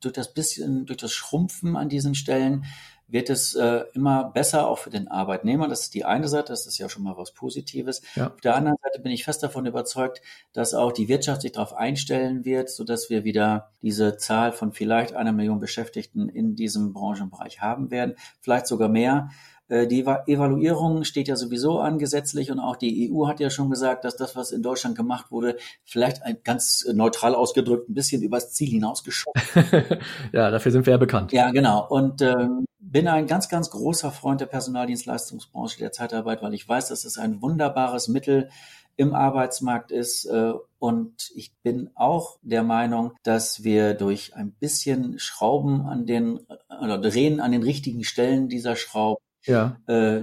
durch 0.00 0.14
das 0.14 0.32
bisschen, 0.32 0.86
durch 0.86 0.98
das 0.98 1.12
Schrumpfen 1.12 1.76
an 1.76 1.88
diesen 1.88 2.14
Stellen 2.14 2.64
wird 3.12 3.30
es 3.30 3.54
äh, 3.54 3.84
immer 3.94 4.30
besser 4.30 4.66
auch 4.66 4.78
für 4.78 4.90
den 4.90 5.08
Arbeitnehmer. 5.08 5.68
Das 5.68 5.82
ist 5.82 5.94
die 5.94 6.04
eine 6.04 6.28
Seite, 6.28 6.52
das 6.52 6.66
ist 6.66 6.78
ja 6.78 6.88
schon 6.88 7.02
mal 7.02 7.16
was 7.16 7.32
Positives. 7.32 8.02
Ja. 8.14 8.28
Auf 8.28 8.40
der 8.40 8.56
anderen 8.56 8.78
Seite 8.82 9.00
bin 9.00 9.12
ich 9.12 9.24
fest 9.24 9.42
davon 9.42 9.66
überzeugt, 9.66 10.22
dass 10.52 10.74
auch 10.74 10.92
die 10.92 11.08
Wirtschaft 11.08 11.42
sich 11.42 11.52
darauf 11.52 11.74
einstellen 11.74 12.44
wird, 12.44 12.70
so 12.70 12.84
dass 12.84 13.10
wir 13.10 13.24
wieder 13.24 13.70
diese 13.82 14.16
Zahl 14.16 14.52
von 14.52 14.72
vielleicht 14.72 15.14
einer 15.14 15.32
Million 15.32 15.60
Beschäftigten 15.60 16.28
in 16.28 16.56
diesem 16.56 16.92
Branchenbereich 16.92 17.60
haben 17.60 17.90
werden, 17.90 18.14
vielleicht 18.40 18.66
sogar 18.66 18.88
mehr. 18.88 19.28
Äh, 19.72 19.86
die 19.86 20.00
Evaluierung 20.00 21.04
steht 21.04 21.28
ja 21.28 21.36
sowieso 21.36 21.78
an 21.78 21.98
gesetzlich 21.98 22.50
und 22.50 22.60
auch 22.60 22.76
die 22.76 23.10
EU 23.10 23.26
hat 23.26 23.40
ja 23.40 23.48
schon 23.48 23.70
gesagt, 23.70 24.04
dass 24.04 24.16
das, 24.16 24.36
was 24.36 24.52
in 24.52 24.62
Deutschland 24.62 24.96
gemacht 24.96 25.30
wurde, 25.30 25.56
vielleicht 25.84 26.22
ein, 26.22 26.36
ganz 26.44 26.86
neutral 26.92 27.34
ausgedrückt 27.34 27.88
ein 27.88 27.94
bisschen 27.94 28.20
übers 28.20 28.52
Ziel 28.52 28.68
hinausgeschoben. 28.68 29.42
ja, 30.32 30.50
dafür 30.50 30.72
sind 30.72 30.84
wir 30.84 30.90
ja 30.90 30.98
bekannt. 30.98 31.32
Ja, 31.32 31.50
genau. 31.52 31.86
Und 31.88 32.20
ähm, 32.20 32.66
bin 32.80 33.08
ein 33.08 33.26
ganz, 33.26 33.48
ganz 33.48 33.70
großer 33.70 34.10
Freund 34.10 34.42
der 34.42 34.46
Personaldienstleistungsbranche 34.46 35.78
der 35.78 35.92
Zeitarbeit, 35.92 36.42
weil 36.42 36.52
ich 36.52 36.68
weiß, 36.68 36.88
dass 36.88 37.06
es 37.06 37.16
ein 37.16 37.40
wunderbares 37.40 38.08
Mittel 38.08 38.50
im 38.96 39.14
Arbeitsmarkt 39.14 39.90
ist. 39.90 40.26
Äh, 40.26 40.52
und 40.80 41.30
ich 41.34 41.54
bin 41.62 41.88
auch 41.94 42.36
der 42.42 42.62
Meinung, 42.62 43.12
dass 43.22 43.64
wir 43.64 43.94
durch 43.94 44.36
ein 44.36 44.52
bisschen 44.52 45.18
Schrauben 45.18 45.86
an 45.86 46.04
den 46.04 46.40
oder 46.68 46.98
Drehen 46.98 47.40
an 47.40 47.52
den 47.52 47.62
richtigen 47.62 48.04
Stellen 48.04 48.50
dieser 48.50 48.76
Schrauben 48.76 49.22
ja. 49.44 49.76
äh, 49.86 50.22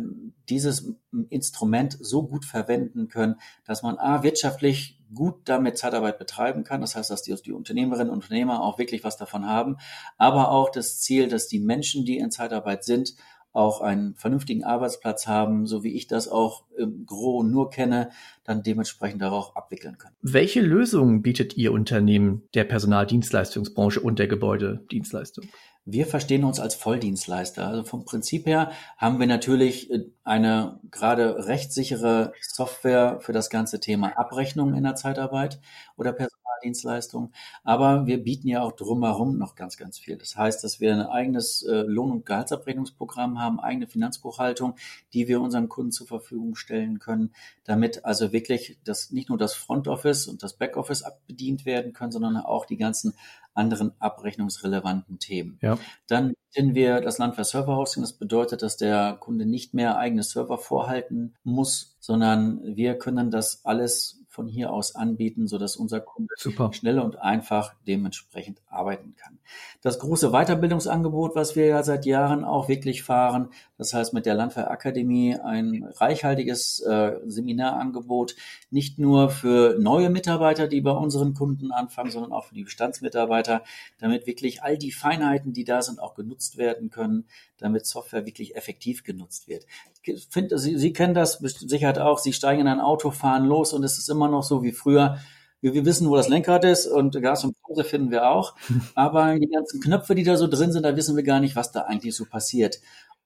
dieses 0.49 0.93
Instrument 1.29 1.97
so 1.99 2.27
gut 2.27 2.45
verwenden 2.45 3.07
können, 3.07 3.35
dass 3.65 3.83
man 3.83 3.97
A, 3.97 4.23
wirtschaftlich 4.23 4.99
gut 5.13 5.35
damit 5.45 5.77
Zeitarbeit 5.77 6.19
betreiben 6.19 6.63
kann. 6.63 6.81
Das 6.81 6.95
heißt, 6.95 7.09
dass 7.09 7.23
die, 7.23 7.35
die 7.43 7.51
Unternehmerinnen 7.51 8.09
und 8.09 8.23
Unternehmer 8.23 8.61
auch 8.61 8.77
wirklich 8.77 9.03
was 9.03 9.17
davon 9.17 9.45
haben. 9.45 9.77
Aber 10.17 10.51
auch 10.51 10.69
das 10.69 10.99
Ziel, 10.99 11.27
dass 11.27 11.47
die 11.47 11.59
Menschen, 11.59 12.05
die 12.05 12.17
in 12.17 12.31
Zeitarbeit 12.31 12.83
sind, 12.83 13.15
auch 13.51 13.81
einen 13.81 14.13
vernünftigen 14.15 14.63
Arbeitsplatz 14.63 15.25
haben, 15.25 15.65
so 15.65 15.83
wie 15.83 15.95
ich 15.95 16.07
das 16.07 16.27
auch 16.27 16.65
im 16.77 17.05
Gro 17.07 17.43
nur 17.43 17.71
kenne, 17.71 18.11
dann 18.43 18.61
dementsprechend 18.61 19.21
darauf 19.21 19.57
abwickeln 19.57 19.97
können. 19.97 20.15
Welche 20.21 20.61
Lösungen 20.61 21.23
bietet 21.23 21.57
Ihr 21.57 21.71
Unternehmen 21.71 22.43
der 22.53 22.63
Personaldienstleistungsbranche 22.63 23.99
und 23.99 24.19
der 24.19 24.27
Gebäudedienstleistung? 24.27 25.45
Wir 25.91 26.05
verstehen 26.05 26.43
uns 26.43 26.59
als 26.59 26.75
Volldienstleister. 26.75 27.67
Also 27.67 27.83
vom 27.83 28.05
Prinzip 28.05 28.45
her 28.45 28.71
haben 28.97 29.19
wir 29.19 29.27
natürlich 29.27 29.89
äh, 29.91 30.05
eine 30.23 30.79
gerade 30.91 31.47
rechtssichere 31.47 32.33
Software 32.41 33.19
für 33.21 33.33
das 33.33 33.49
ganze 33.49 33.79
Thema 33.79 34.17
Abrechnung 34.17 34.75
in 34.75 34.83
der 34.83 34.95
Zeitarbeit 34.95 35.59
oder 35.97 36.13
Personaldienstleistung. 36.59 37.31
Aber 37.63 38.05
wir 38.05 38.23
bieten 38.23 38.47
ja 38.47 38.61
auch 38.61 38.73
drumherum 38.73 39.37
noch 39.37 39.55
ganz, 39.55 39.77
ganz 39.77 39.97
viel. 39.97 40.17
Das 40.17 40.35
heißt, 40.35 40.63
dass 40.63 40.79
wir 40.79 40.93
ein 40.93 41.01
eigenes 41.01 41.63
äh, 41.63 41.81
Lohn- 41.81 42.11
und 42.11 42.25
Gehaltsabrechnungsprogramm 42.25 43.39
haben, 43.39 43.59
eigene 43.59 43.87
Finanzbuchhaltung, 43.87 44.75
die 45.13 45.27
wir 45.27 45.41
unseren 45.41 45.69
Kunden 45.69 45.91
zur 45.91 46.07
Verfügung 46.07 46.55
stellen 46.55 46.99
können, 46.99 47.33
damit 47.63 48.05
also 48.05 48.31
wirklich 48.31 48.77
das, 48.83 49.11
nicht 49.11 49.29
nur 49.29 49.37
das 49.37 49.53
Front 49.53 49.87
Office 49.87 50.27
und 50.27 50.43
das 50.43 50.53
Backoffice 50.53 51.03
abbedient 51.03 51.65
werden 51.65 51.93
können, 51.93 52.11
sondern 52.11 52.37
auch 52.37 52.65
die 52.65 52.77
ganzen 52.77 53.13
anderen 53.53 53.91
abrechnungsrelevanten 53.99 55.19
Themen. 55.19 55.57
Ja. 55.61 55.77
Dann 56.07 56.33
bieten 56.53 56.75
wir 56.75 57.01
das 57.01 57.17
Land 57.17 57.35
für 57.35 57.43
Server 57.43 57.75
Hosting. 57.75 58.03
Das 58.03 58.13
bedeutet, 58.13 58.61
dass 58.61 58.77
der 58.77 59.17
Kunde 59.19 59.45
nicht 59.45 59.73
mehr 59.73 59.97
eigene 59.97 60.23
Server 60.23 60.57
vorhalten 60.57 61.35
muss, 61.43 61.97
sondern 61.99 62.61
wir 62.63 62.97
können 62.97 63.31
das 63.31 63.65
alles 63.65 64.18
von 64.39 64.47
hier 64.47 64.71
aus 64.71 64.95
anbieten, 64.95 65.49
so 65.49 65.57
dass 65.57 65.75
unser 65.75 65.99
Kunde 65.99 66.33
Super. 66.37 66.71
schnell 66.71 66.97
und 66.99 67.19
einfach 67.19 67.73
dementsprechend 67.85 68.61
arbeiten 68.69 69.13
kann. 69.17 69.37
Das 69.81 69.99
große 69.99 70.29
Weiterbildungsangebot, 70.31 71.35
was 71.35 71.57
wir 71.57 71.65
ja 71.65 71.83
seit 71.83 72.05
Jahren 72.05 72.45
auch 72.45 72.69
wirklich 72.69 73.03
fahren, 73.03 73.49
das 73.77 73.93
heißt 73.93 74.13
mit 74.13 74.25
der 74.25 74.35
Landwehrakademie 74.35 75.35
ein 75.35 75.89
reichhaltiges 75.97 76.79
äh, 76.79 77.17
Seminarangebot, 77.25 78.37
nicht 78.71 78.97
nur 78.97 79.29
für 79.29 79.77
neue 79.77 80.09
Mitarbeiter, 80.09 80.67
die 80.67 80.79
bei 80.79 80.91
unseren 80.91 81.33
Kunden 81.33 81.73
anfangen, 81.73 82.11
sondern 82.11 82.31
auch 82.31 82.45
für 82.45 82.55
die 82.55 82.63
Bestandsmitarbeiter, 82.63 83.63
damit 83.99 84.25
wirklich 84.25 84.63
all 84.63 84.77
die 84.77 84.93
Feinheiten, 84.93 85.51
die 85.51 85.65
da 85.65 85.81
sind, 85.81 85.99
auch 85.99 86.15
genutzt 86.15 86.57
werden 86.57 86.91
können, 86.91 87.25
damit 87.57 87.85
Software 87.85 88.25
wirklich 88.25 88.55
effektiv 88.55 89.03
genutzt 89.03 89.49
wird. 89.49 89.65
Ich 90.03 90.27
finde, 90.29 90.57
Sie, 90.57 90.77
Sie 90.77 90.93
kennen 90.93 91.13
das 91.13 91.39
sicher 91.39 92.05
auch, 92.05 92.19
Sie 92.19 92.33
steigen 92.33 92.61
in 92.61 92.67
ein 92.67 92.79
Auto, 92.79 93.11
fahren 93.11 93.45
los 93.45 93.73
und 93.73 93.83
es 93.83 93.97
ist 93.97 94.09
immer 94.09 94.28
noch 94.29 94.43
so 94.43 94.63
wie 94.63 94.71
früher. 94.71 95.17
Wir, 95.61 95.73
wir 95.73 95.85
wissen, 95.85 96.09
wo 96.09 96.15
das 96.15 96.29
Lenkrad 96.29 96.63
ist 96.63 96.87
und 96.87 97.21
Gas 97.21 97.43
und 97.43 97.55
Pause 97.61 97.83
finden 97.83 98.11
wir 98.11 98.29
auch. 98.29 98.55
Aber 98.95 99.37
die 99.37 99.49
ganzen 99.49 99.81
Knöpfe, 99.81 100.15
die 100.15 100.23
da 100.23 100.37
so 100.37 100.47
drin 100.47 100.71
sind, 100.71 100.83
da 100.83 100.95
wissen 100.95 101.15
wir 101.15 101.23
gar 101.23 101.39
nicht, 101.39 101.55
was 101.55 101.71
da 101.71 101.81
eigentlich 101.81 102.15
so 102.15 102.25
passiert. 102.25 102.79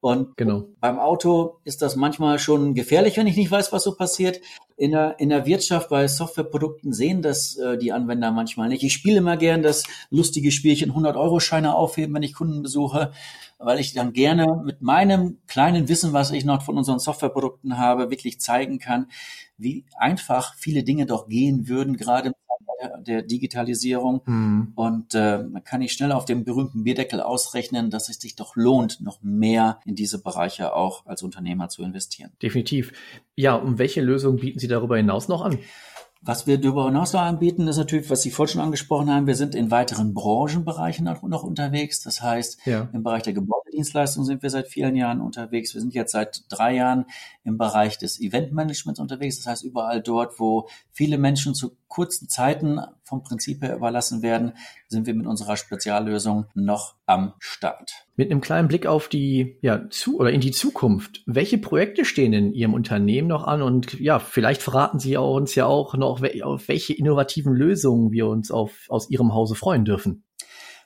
Und 0.03 0.36
genau. 0.36 0.65
beim 0.81 1.00
Auto 1.00 1.60
ist 1.63 1.81
das 1.81 1.95
manchmal 1.95 2.38
schon 2.38 2.74
gefährlich, 2.74 3.15
wenn 3.15 3.25
ich 3.25 3.38
nicht 3.38 3.50
weiß, 3.50 3.72
was 3.72 3.83
so 3.83 3.95
passiert. 3.95 4.41
In 4.75 4.91
der, 4.91 5.17
in 5.17 5.29
der 5.29 5.45
Wirtschaft 5.45 5.88
bei 5.88 6.10
Softwareprodukten 6.10 6.91
sehen 6.91 7.22
das 7.22 7.55
äh, 7.55 7.77
die 7.77 7.93
Anwender 7.93 8.29
manchmal 8.31 8.67
nicht. 8.67 8.83
Ich 8.83 8.91
spiele 8.91 9.19
immer 9.19 9.38
gern 9.38 9.62
das 9.62 9.86
lustige 10.10 10.51
Spielchen 10.51 10.91
100-Euro-Scheine 10.91 11.74
aufheben, 11.74 12.13
wenn 12.13 12.24
ich 12.24 12.33
Kunden 12.33 12.63
besuche, 12.63 13.13
weil 13.60 13.79
ich 13.79 13.93
dann 13.93 14.12
gerne 14.12 14.62
mit 14.65 14.81
meinem 14.81 15.38
kleinen 15.48 15.88
Wissen, 15.88 16.12
was 16.12 16.31
ich 16.31 16.43
noch 16.43 16.63
von 16.63 16.77
unseren 16.77 17.00
Softwareprodukten 17.00 17.77
habe, 17.77 18.10
wirklich 18.10 18.41
zeigen 18.41 18.79
kann, 18.79 19.07
wie 19.57 19.86
einfach 19.95 20.53
viele 20.55 20.83
Dinge 20.83 21.05
doch 21.05 21.29
gehen 21.29 21.69
würden, 21.69 21.95
gerade 21.95 22.33
der 23.00 23.22
Digitalisierung. 23.22 24.22
Mhm. 24.25 24.72
Und 24.75 25.15
äh, 25.15 25.43
kann 25.63 25.79
nicht 25.79 25.93
schnell 25.93 26.12
auf 26.12 26.25
dem 26.25 26.43
berühmten 26.43 26.83
Bierdeckel 26.83 27.22
ausrechnen, 27.22 27.89
dass 27.89 28.10
es 28.10 28.19
sich 28.19 28.36
doch 28.36 28.55
lohnt, 28.55 29.01
noch 29.01 29.22
mehr 29.22 29.79
in 29.86 29.95
diese 29.95 30.22
Bereiche 30.22 30.75
auch 30.75 31.05
als 31.05 31.24
Unternehmer 31.24 31.69
zu 31.69 31.83
investieren. 31.83 32.31
Definitiv. 32.41 32.93
Ja, 33.36 33.55
und 33.55 33.77
welche 33.77 34.01
Lösungen 34.01 34.39
bieten 34.39 34.60
Sie 34.60 34.67
darüber 34.67 34.98
hinaus 34.98 35.27
noch 35.27 35.41
an? 35.41 35.60
Was 36.25 36.48
wir 36.48 36.57
darüber 36.57 36.86
hinaus 36.86 37.12
noch 37.12 37.19
anbieten, 37.19 37.67
ist 37.67 37.75
natürlich, 37.75 38.10
was 38.10 38.22
Sie 38.22 38.31
vorhin 38.31 38.53
schon 38.53 38.62
angesprochen 38.62 39.12
haben, 39.12 39.27
wir 39.27 39.36
sind 39.36 39.55
in 39.55 39.72
weiteren 39.72 40.13
Branchenbereichen 40.13 41.03
noch, 41.03 41.22
noch 41.24 41.43
unterwegs. 41.43 42.01
Das 42.01 42.22
heißt, 42.22 42.65
ja. 42.65 42.88
im 42.93 43.03
Bereich 43.03 43.24
der 43.24 43.33
Gebäudedienstleistung 43.33 44.24
sind 44.24 44.41
wir 44.41 44.50
seit 44.50 44.69
vielen 44.69 44.95
Jahren 44.95 45.19
unterwegs. 45.19 45.74
Wir 45.74 45.81
sind 45.81 45.93
jetzt 45.93 46.13
seit 46.13 46.45
drei 46.48 46.75
Jahren 46.75 47.07
im 47.43 47.57
Bereich 47.57 47.98
des 47.98 48.22
Eventmanagements 48.22 49.01
unterwegs. 49.01 49.36
Das 49.36 49.48
heißt, 49.48 49.63
überall 49.65 50.01
dort, 50.01 50.39
wo 50.39 50.69
viele 50.93 51.17
Menschen 51.17 51.55
zu 51.55 51.75
kurzen 51.94 52.28
Zeiten 52.28 52.80
vom 53.04 53.22
Prinzip 53.22 53.62
her 53.62 53.76
überlassen 53.76 54.24
werden, 54.24 54.54
sind 54.88 55.06
wir 55.06 55.14
mit 55.14 55.28
unserer 55.28 55.58
Speziallösung 55.58 56.46
noch 56.56 56.96
am 57.06 57.34
Start. 57.38 57.92
Mit 58.16 58.32
einem 58.32 58.42
kleinen 58.42 58.68
Blick 58.68 58.88
auf 58.88 59.10
die, 59.10 59.60
ja, 59.62 59.88
zu 59.92 60.20
oder 60.20 60.32
in 60.32 60.42
die 60.42 60.50
Zukunft. 60.50 61.22
Welche 61.28 61.60
Projekte 61.60 62.04
stehen 62.04 62.34
in 62.34 62.52
Ihrem 62.52 62.74
Unternehmen 62.74 63.28
noch 63.28 63.44
an? 63.44 63.62
Und 63.62 64.00
ja, 64.00 64.18
vielleicht 64.18 64.64
verraten 64.64 64.98
Sie 64.98 65.16
uns 65.18 65.54
ja 65.54 65.68
auch 65.68 65.94
noch, 65.94 66.24
auf 66.42 66.68
welche 66.68 66.94
innovativen 66.94 67.54
Lösungen 67.54 68.12
wir 68.12 68.26
uns 68.26 68.50
auf, 68.50 68.86
aus 68.90 69.12
Ihrem 69.12 69.32
Hause 69.36 69.54
freuen 69.54 69.86
dürfen. 69.86 70.24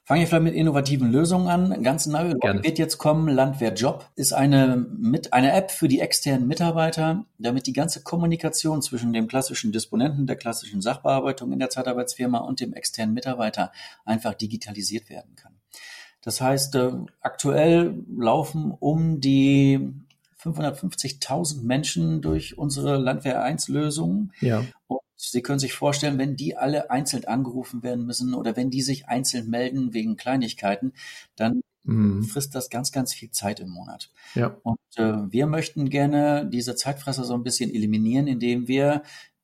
Fangen 0.07 0.21
wir 0.21 0.27
vielleicht 0.27 0.43
mit 0.45 0.55
innovativen 0.55 1.11
Lösungen 1.11 1.49
an. 1.49 1.83
Ganz 1.83 2.05
neu 2.05 2.33
Gerne. 2.35 2.63
wird 2.63 2.79
jetzt 2.79 2.97
kommen. 2.97 3.27
Landwehr 3.27 3.73
Job 3.73 4.09
ist 4.15 4.31
eine, 4.31 4.77
mit, 4.77 5.33
eine 5.33 5.51
App 5.51 5.69
für 5.69 5.89
die 5.89 5.99
externen 5.99 6.47
Mitarbeiter, 6.47 7.25
damit 7.37 7.67
die 7.67 7.73
ganze 7.73 8.03
Kommunikation 8.03 8.81
zwischen 8.81 9.11
dem 9.11 9.27
klassischen 9.27 9.73
Disponenten, 9.73 10.25
der 10.25 10.37
klassischen 10.37 10.81
Sachbearbeitung 10.81 11.51
in 11.51 11.59
der 11.59 11.69
Zeitarbeitsfirma 11.69 12.37
und 12.37 12.61
dem 12.61 12.73
externen 12.73 13.13
Mitarbeiter 13.13 13.73
einfach 14.05 14.33
digitalisiert 14.33 15.09
werden 15.09 15.35
kann. 15.35 15.57
Das 16.21 16.39
heißt, 16.39 16.75
äh, 16.75 16.91
aktuell 17.19 18.01
laufen 18.17 18.71
um 18.71 19.19
die 19.19 19.91
550.000 20.41 21.63
Menschen 21.63 22.21
durch 22.21 22.57
unsere 22.57 22.95
Landwehr 22.95 23.43
1 23.43 23.67
Lösung. 23.67 24.31
Ja. 24.39 24.63
Und 24.87 25.01
Sie 25.17 25.41
können 25.41 25.59
sich 25.59 25.73
vorstellen, 25.73 26.19
wenn 26.19 26.35
die 26.35 26.55
alle 26.55 26.91
einzeln 26.91 27.25
angerufen 27.25 27.83
werden 27.83 28.05
müssen 28.05 28.35
oder 28.35 28.55
wenn 28.55 28.69
die 28.69 28.83
sich 28.83 29.07
einzeln 29.07 29.49
melden 29.49 29.93
wegen 29.93 30.15
Kleinigkeiten, 30.15 30.93
dann 31.35 31.61
mhm. 31.83 32.23
frisst 32.23 32.53
das 32.53 32.69
ganz, 32.69 32.91
ganz 32.91 33.13
viel 33.13 33.31
Zeit 33.31 33.59
im 33.59 33.69
Monat. 33.69 34.11
Ja. 34.35 34.55
Und 34.63 34.77
äh, 34.95 35.31
wir 35.31 35.47
möchten 35.47 35.89
gerne 35.89 36.47
diese 36.47 36.75
Zeitfresser 36.75 37.23
so 37.23 37.33
ein 37.33 37.43
bisschen 37.43 37.73
eliminieren, 37.73 38.27
indem 38.27 38.67
wir 38.67 39.01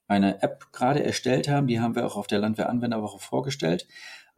eine 0.07 0.43
App 0.43 0.71
gerade 0.71 1.03
erstellt 1.03 1.47
haben, 1.47 1.67
die 1.67 1.79
haben 1.79 1.95
wir 1.95 2.05
auch 2.05 2.17
auf 2.17 2.27
der 2.27 2.39
Landwehranwenderwoche 2.39 3.19
vorgestellt, 3.19 3.87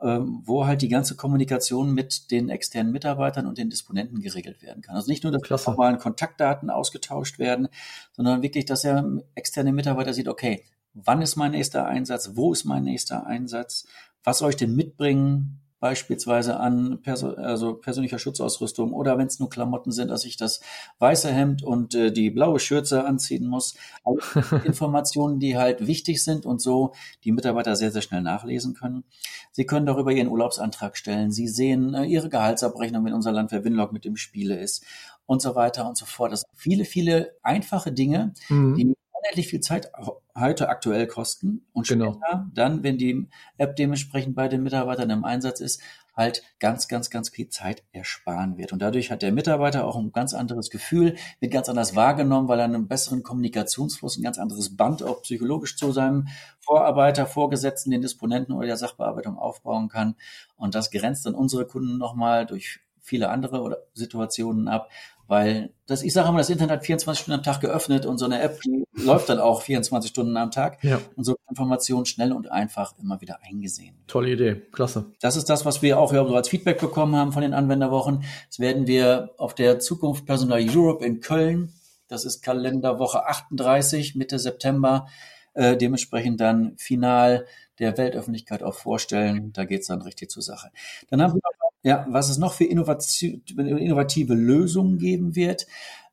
ähm, 0.01 0.41
wo 0.45 0.65
halt 0.65 0.81
die 0.81 0.89
ganze 0.89 1.15
Kommunikation 1.15 1.93
mit 1.93 2.31
den 2.31 2.49
externen 2.49 2.91
Mitarbeitern 2.91 3.45
und 3.47 3.57
den 3.57 3.69
Disponenten 3.69 4.21
geregelt 4.21 4.61
werden 4.61 4.81
kann. 4.81 4.95
Also 4.95 5.09
nicht 5.09 5.23
nur, 5.23 5.33
dass 5.33 5.41
Klasse. 5.41 5.71
normalen 5.71 5.97
Kontaktdaten 5.97 6.69
ausgetauscht 6.69 7.39
werden, 7.39 7.67
sondern 8.13 8.41
wirklich, 8.41 8.65
dass 8.65 8.81
der 8.81 9.05
externe 9.35 9.73
Mitarbeiter 9.73 10.13
sieht, 10.13 10.27
okay, 10.27 10.63
wann 10.95 11.21
ist 11.21 11.35
mein 11.35 11.51
nächster 11.51 11.85
Einsatz, 11.85 12.31
wo 12.33 12.53
ist 12.53 12.65
mein 12.65 12.83
nächster 12.83 13.27
Einsatz, 13.27 13.85
was 14.23 14.39
soll 14.39 14.49
ich 14.49 14.55
denn 14.55 14.75
mitbringen, 14.75 15.61
beispielsweise 15.79 16.59
an 16.59 16.99
Perso 17.03 17.35
also 17.35 17.75
persönlicher 17.75 18.17
Schutzausrüstung 18.17 18.91
oder 18.91 19.19
wenn 19.19 19.27
es 19.27 19.39
nur 19.39 19.51
Klamotten 19.51 19.91
sind, 19.91 20.09
dass 20.09 20.25
ich 20.25 20.35
das 20.35 20.61
weiße 20.97 21.31
Hemd 21.31 21.63
und 21.63 21.93
äh, 21.93 22.11
die 22.11 22.31
blaue 22.31 22.59
Schürze 22.59 23.05
anziehen 23.05 23.45
muss. 23.45 23.75
Also 24.03 24.55
Informationen, 24.63 25.39
die 25.39 25.57
halt 25.57 25.85
wichtig 25.85 26.23
sind 26.23 26.45
und 26.45 26.59
so 26.59 26.93
die 27.23 27.31
Mitarbeiter 27.31 27.75
sehr, 27.75 27.91
sehr 27.91 28.01
schnell 28.01 28.21
nachlesen 28.21 28.73
können. 28.73 29.03
Sie 29.51 29.65
können 29.65 29.85
darüber 29.85 30.11
ihren 30.11 30.29
Urlaubsantrag 30.29 30.97
stellen. 30.97 31.31
Sie 31.31 31.47
sehen 31.47 31.93
äh, 31.93 32.05
ihre 32.05 32.29
Gehaltsabrechnung, 32.29 33.05
wenn 33.05 33.13
unser 33.13 33.31
Landwehr 33.31 33.63
Winlog 33.63 33.91
mit 33.91 34.05
dem 34.05 34.15
Spiele 34.15 34.57
ist 34.57 34.83
und 35.27 35.41
so 35.41 35.53
weiter 35.53 35.87
und 35.87 35.97
so 35.97 36.05
fort. 36.05 36.31
Das 36.31 36.41
sind 36.41 36.57
viele, 36.57 36.85
viele 36.85 37.35
einfache 37.43 37.91
Dinge, 37.91 38.33
mhm. 38.49 38.75
die 38.75 38.95
unendlich 39.25 39.47
viel 39.47 39.59
Zeit 39.59 39.91
heute 40.37 40.69
aktuell 40.69 41.07
kosten 41.07 41.65
und 41.73 41.87
genau. 41.87 42.13
später 42.13 42.47
dann, 42.53 42.83
wenn 42.83 42.97
die 42.97 43.27
App 43.57 43.75
dementsprechend 43.75 44.35
bei 44.35 44.47
den 44.47 44.63
Mitarbeitern 44.63 45.09
im 45.09 45.23
Einsatz 45.23 45.59
ist, 45.59 45.81
halt 46.15 46.43
ganz, 46.59 46.87
ganz, 46.87 47.09
ganz 47.09 47.29
viel 47.29 47.49
Zeit 47.49 47.83
ersparen 47.91 48.57
wird. 48.57 48.71
Und 48.71 48.81
dadurch 48.81 49.11
hat 49.11 49.21
der 49.21 49.33
Mitarbeiter 49.33 49.85
auch 49.85 49.97
ein 49.97 50.13
ganz 50.13 50.33
anderes 50.33 50.69
Gefühl, 50.69 51.15
wird 51.41 51.51
ganz 51.51 51.67
anders 51.67 51.95
wahrgenommen, 51.95 52.47
weil 52.47 52.59
er 52.59 52.65
einen 52.65 52.87
besseren 52.87 53.21
Kommunikationsfluss, 53.21 54.17
ein 54.17 54.23
ganz 54.23 54.37
anderes 54.37 54.77
Band 54.77 55.03
auch 55.03 55.23
psychologisch 55.23 55.75
zu 55.75 55.91
seinem 55.91 56.27
Vorarbeiter, 56.59 57.25
Vorgesetzten, 57.25 57.91
den 57.91 58.01
Disponenten 58.01 58.55
oder 58.55 58.67
der 58.67 58.77
Sachbearbeitung 58.77 59.37
aufbauen 59.37 59.89
kann. 59.89 60.15
Und 60.55 60.73
das 60.73 60.89
grenzt 60.89 61.25
dann 61.25 61.35
unsere 61.35 61.67
Kunden 61.67 61.97
nochmal 61.97 62.45
durch 62.45 62.79
viele 63.05 63.29
andere 63.29 63.87
Situationen 63.93 64.67
ab, 64.67 64.89
weil 65.27 65.71
das, 65.87 66.03
ich 66.03 66.13
sage 66.13 66.29
immer, 66.29 66.37
das 66.37 66.49
Internet 66.49 66.77
hat 66.77 66.85
24 66.85 67.23
Stunden 67.23 67.39
am 67.39 67.43
Tag 67.43 67.61
geöffnet 67.61 68.05
und 68.05 68.17
so 68.17 68.25
eine 68.25 68.41
App, 68.41 68.59
die 68.61 68.85
läuft 68.93 69.29
dann 69.29 69.39
auch 69.39 69.61
24 69.61 70.09
Stunden 70.09 70.37
am 70.37 70.51
Tag. 70.51 70.83
Ja. 70.83 70.99
Und 71.15 71.23
so 71.23 71.35
Informationen 71.49 72.05
schnell 72.05 72.31
und 72.31 72.51
einfach 72.51 72.93
immer 72.99 73.21
wieder 73.21 73.39
eingesehen. 73.41 73.95
Tolle 74.07 74.31
Idee, 74.31 74.61
klasse. 74.71 75.05
Das 75.21 75.35
ist 75.35 75.49
das, 75.49 75.65
was 75.65 75.81
wir 75.81 75.99
auch 75.99 76.13
ja, 76.13 76.25
so 76.25 76.35
als 76.35 76.49
Feedback 76.49 76.79
bekommen 76.79 77.15
haben 77.15 77.31
von 77.31 77.41
den 77.41 77.53
Anwenderwochen. 77.53 78.23
Das 78.49 78.59
werden 78.59 78.87
wir 78.87 79.31
auf 79.37 79.55
der 79.55 79.79
Zukunft 79.79 80.25
Personal 80.25 80.63
Europe 80.67 81.05
in 81.05 81.21
Köln, 81.21 81.73
das 82.07 82.25
ist 82.25 82.43
Kalenderwoche 82.43 83.25
38, 83.25 84.15
Mitte 84.15 84.37
September, 84.37 85.07
äh, 85.53 85.75
dementsprechend 85.75 86.39
dann 86.39 86.77
final 86.77 87.47
der 87.79 87.97
Weltöffentlichkeit 87.97 88.61
auch 88.63 88.75
vorstellen. 88.75 89.51
Da 89.53 89.65
geht's 89.65 89.87
dann 89.87 90.01
richtig 90.01 90.29
zur 90.29 90.43
Sache. 90.43 90.69
Dann 91.09 91.21
haben 91.21 91.33
wir 91.33 91.41
noch 91.43 91.64
ja, 91.85 92.03
was 92.09 92.29
es 92.29 92.39
noch 92.39 92.53
für 92.53 92.63
innovative 92.65 94.33
Lösungen 94.33 94.97
geben 94.97 95.35
wird. 95.35 95.67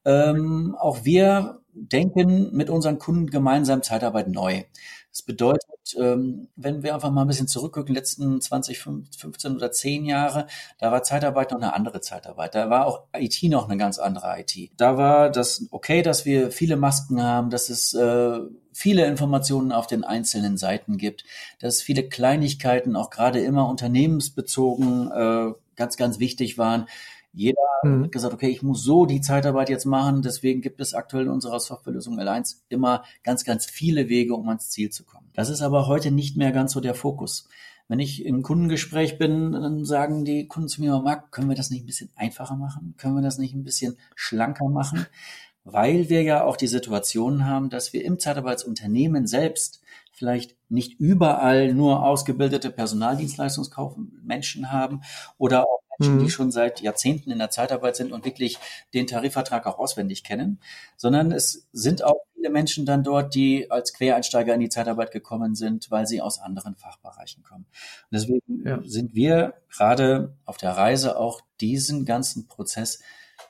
Ähm, 0.04 0.76
auch 0.78 1.04
wir 1.04 1.60
denken 1.72 2.50
mit 2.52 2.68
unseren 2.68 2.98
Kunden 2.98 3.28
gemeinsam 3.28 3.82
Zeitarbeit 3.82 4.28
neu. 4.28 4.64
Das 5.12 5.20
bedeutet, 5.20 5.94
ähm, 5.98 6.48
wenn 6.56 6.82
wir 6.82 6.94
einfach 6.94 7.10
mal 7.10 7.20
ein 7.20 7.28
bisschen 7.28 7.46
zurückgucken, 7.46 7.94
letzten 7.94 8.40
20, 8.40 8.78
15 8.78 9.54
oder 9.54 9.70
10 9.70 10.06
Jahre, 10.06 10.46
da 10.78 10.90
war 10.90 11.02
Zeitarbeit 11.02 11.50
noch 11.50 11.58
eine 11.58 11.74
andere 11.74 12.00
Zeitarbeit. 12.00 12.54
Da 12.54 12.70
war 12.70 12.86
auch 12.86 13.02
IT 13.14 13.42
noch 13.42 13.68
eine 13.68 13.76
ganz 13.76 13.98
andere 13.98 14.40
IT. 14.40 14.70
Da 14.78 14.96
war 14.96 15.28
das 15.28 15.66
okay, 15.70 16.00
dass 16.00 16.24
wir 16.24 16.50
viele 16.50 16.76
Masken 16.76 17.22
haben, 17.22 17.50
dass 17.50 17.68
es 17.68 17.92
äh, 17.92 18.40
viele 18.72 19.04
Informationen 19.04 19.70
auf 19.70 19.86
den 19.86 20.02
einzelnen 20.02 20.56
Seiten 20.56 20.96
gibt, 20.96 21.24
dass 21.60 21.82
viele 21.82 22.08
Kleinigkeiten 22.08 22.96
auch 22.96 23.10
gerade 23.10 23.40
immer 23.40 23.68
unternehmensbezogen 23.68 25.10
äh, 25.10 25.52
ganz, 25.76 25.98
ganz 25.98 26.20
wichtig 26.20 26.56
waren. 26.56 26.86
Jeder 27.32 27.62
mhm. 27.82 28.04
hat 28.04 28.12
gesagt, 28.12 28.34
okay, 28.34 28.48
ich 28.48 28.62
muss 28.62 28.82
so 28.82 29.06
die 29.06 29.20
Zeitarbeit 29.20 29.70
jetzt 29.70 29.86
machen. 29.86 30.22
Deswegen 30.22 30.60
gibt 30.60 30.80
es 30.80 30.94
aktuell 30.94 31.24
in 31.24 31.30
unserer 31.30 31.60
Softwarelösung 31.60 32.18
L1 32.18 32.56
immer 32.68 33.04
ganz, 33.22 33.44
ganz 33.44 33.66
viele 33.66 34.08
Wege, 34.08 34.34
um 34.34 34.48
ans 34.48 34.70
Ziel 34.70 34.90
zu 34.90 35.04
kommen. 35.04 35.30
Das 35.32 35.48
ist 35.48 35.62
aber 35.62 35.86
heute 35.86 36.10
nicht 36.10 36.36
mehr 36.36 36.52
ganz 36.52 36.72
so 36.72 36.80
der 36.80 36.94
Fokus. 36.94 37.48
Wenn 37.88 38.00
ich 38.00 38.24
im 38.24 38.42
Kundengespräch 38.42 39.18
bin, 39.18 39.52
dann 39.52 39.84
sagen 39.84 40.24
die 40.24 40.46
Kunden 40.46 40.68
zu 40.68 40.80
mir, 40.80 40.98
Marc, 41.00 41.32
können 41.32 41.48
wir 41.48 41.56
das 41.56 41.70
nicht 41.70 41.84
ein 41.84 41.86
bisschen 41.86 42.10
einfacher 42.16 42.56
machen? 42.56 42.94
Können 42.96 43.16
wir 43.16 43.22
das 43.22 43.38
nicht 43.38 43.54
ein 43.54 43.64
bisschen 43.64 43.96
schlanker 44.14 44.68
machen? 44.68 45.06
Weil 45.64 46.08
wir 46.08 46.22
ja 46.22 46.44
auch 46.44 46.56
die 46.56 46.68
Situation 46.68 47.46
haben, 47.46 47.70
dass 47.70 47.92
wir 47.92 48.04
im 48.04 48.18
Zeitarbeitsunternehmen 48.18 49.26
selbst 49.26 49.80
vielleicht 50.12 50.56
nicht 50.68 50.98
überall 51.00 51.74
nur 51.74 52.04
ausgebildete 52.04 52.70
Personaldienstleistungskaufmenschen 52.70 54.72
haben 54.72 55.02
oder 55.38 55.64
auch 55.64 55.82
Menschen, 56.02 56.18
mhm. 56.18 56.24
die 56.24 56.30
schon 56.30 56.50
seit 56.50 56.80
Jahrzehnten 56.80 57.30
in 57.30 57.38
der 57.38 57.50
Zeitarbeit 57.50 57.96
sind 57.96 58.12
und 58.12 58.24
wirklich 58.24 58.58
den 58.94 59.06
Tarifvertrag 59.06 59.66
auch 59.66 59.78
auswendig 59.78 60.24
kennen, 60.24 60.58
sondern 60.96 61.32
es 61.32 61.68
sind 61.72 62.02
auch 62.02 62.22
viele 62.34 62.50
Menschen 62.50 62.86
dann 62.86 63.04
dort, 63.04 63.34
die 63.34 63.70
als 63.70 63.92
Quereinsteiger 63.92 64.54
in 64.54 64.60
die 64.60 64.68
Zeitarbeit 64.68 65.12
gekommen 65.12 65.54
sind, 65.54 65.90
weil 65.90 66.06
sie 66.06 66.20
aus 66.20 66.40
anderen 66.40 66.74
Fachbereichen 66.76 67.42
kommen. 67.42 67.66
Und 68.10 68.12
deswegen 68.12 68.66
ja. 68.66 68.80
sind 68.84 69.14
wir 69.14 69.54
gerade 69.70 70.36
auf 70.44 70.56
der 70.56 70.72
Reise 70.72 71.18
auch 71.18 71.40
diesen 71.60 72.04
ganzen 72.04 72.48
Prozess 72.48 73.00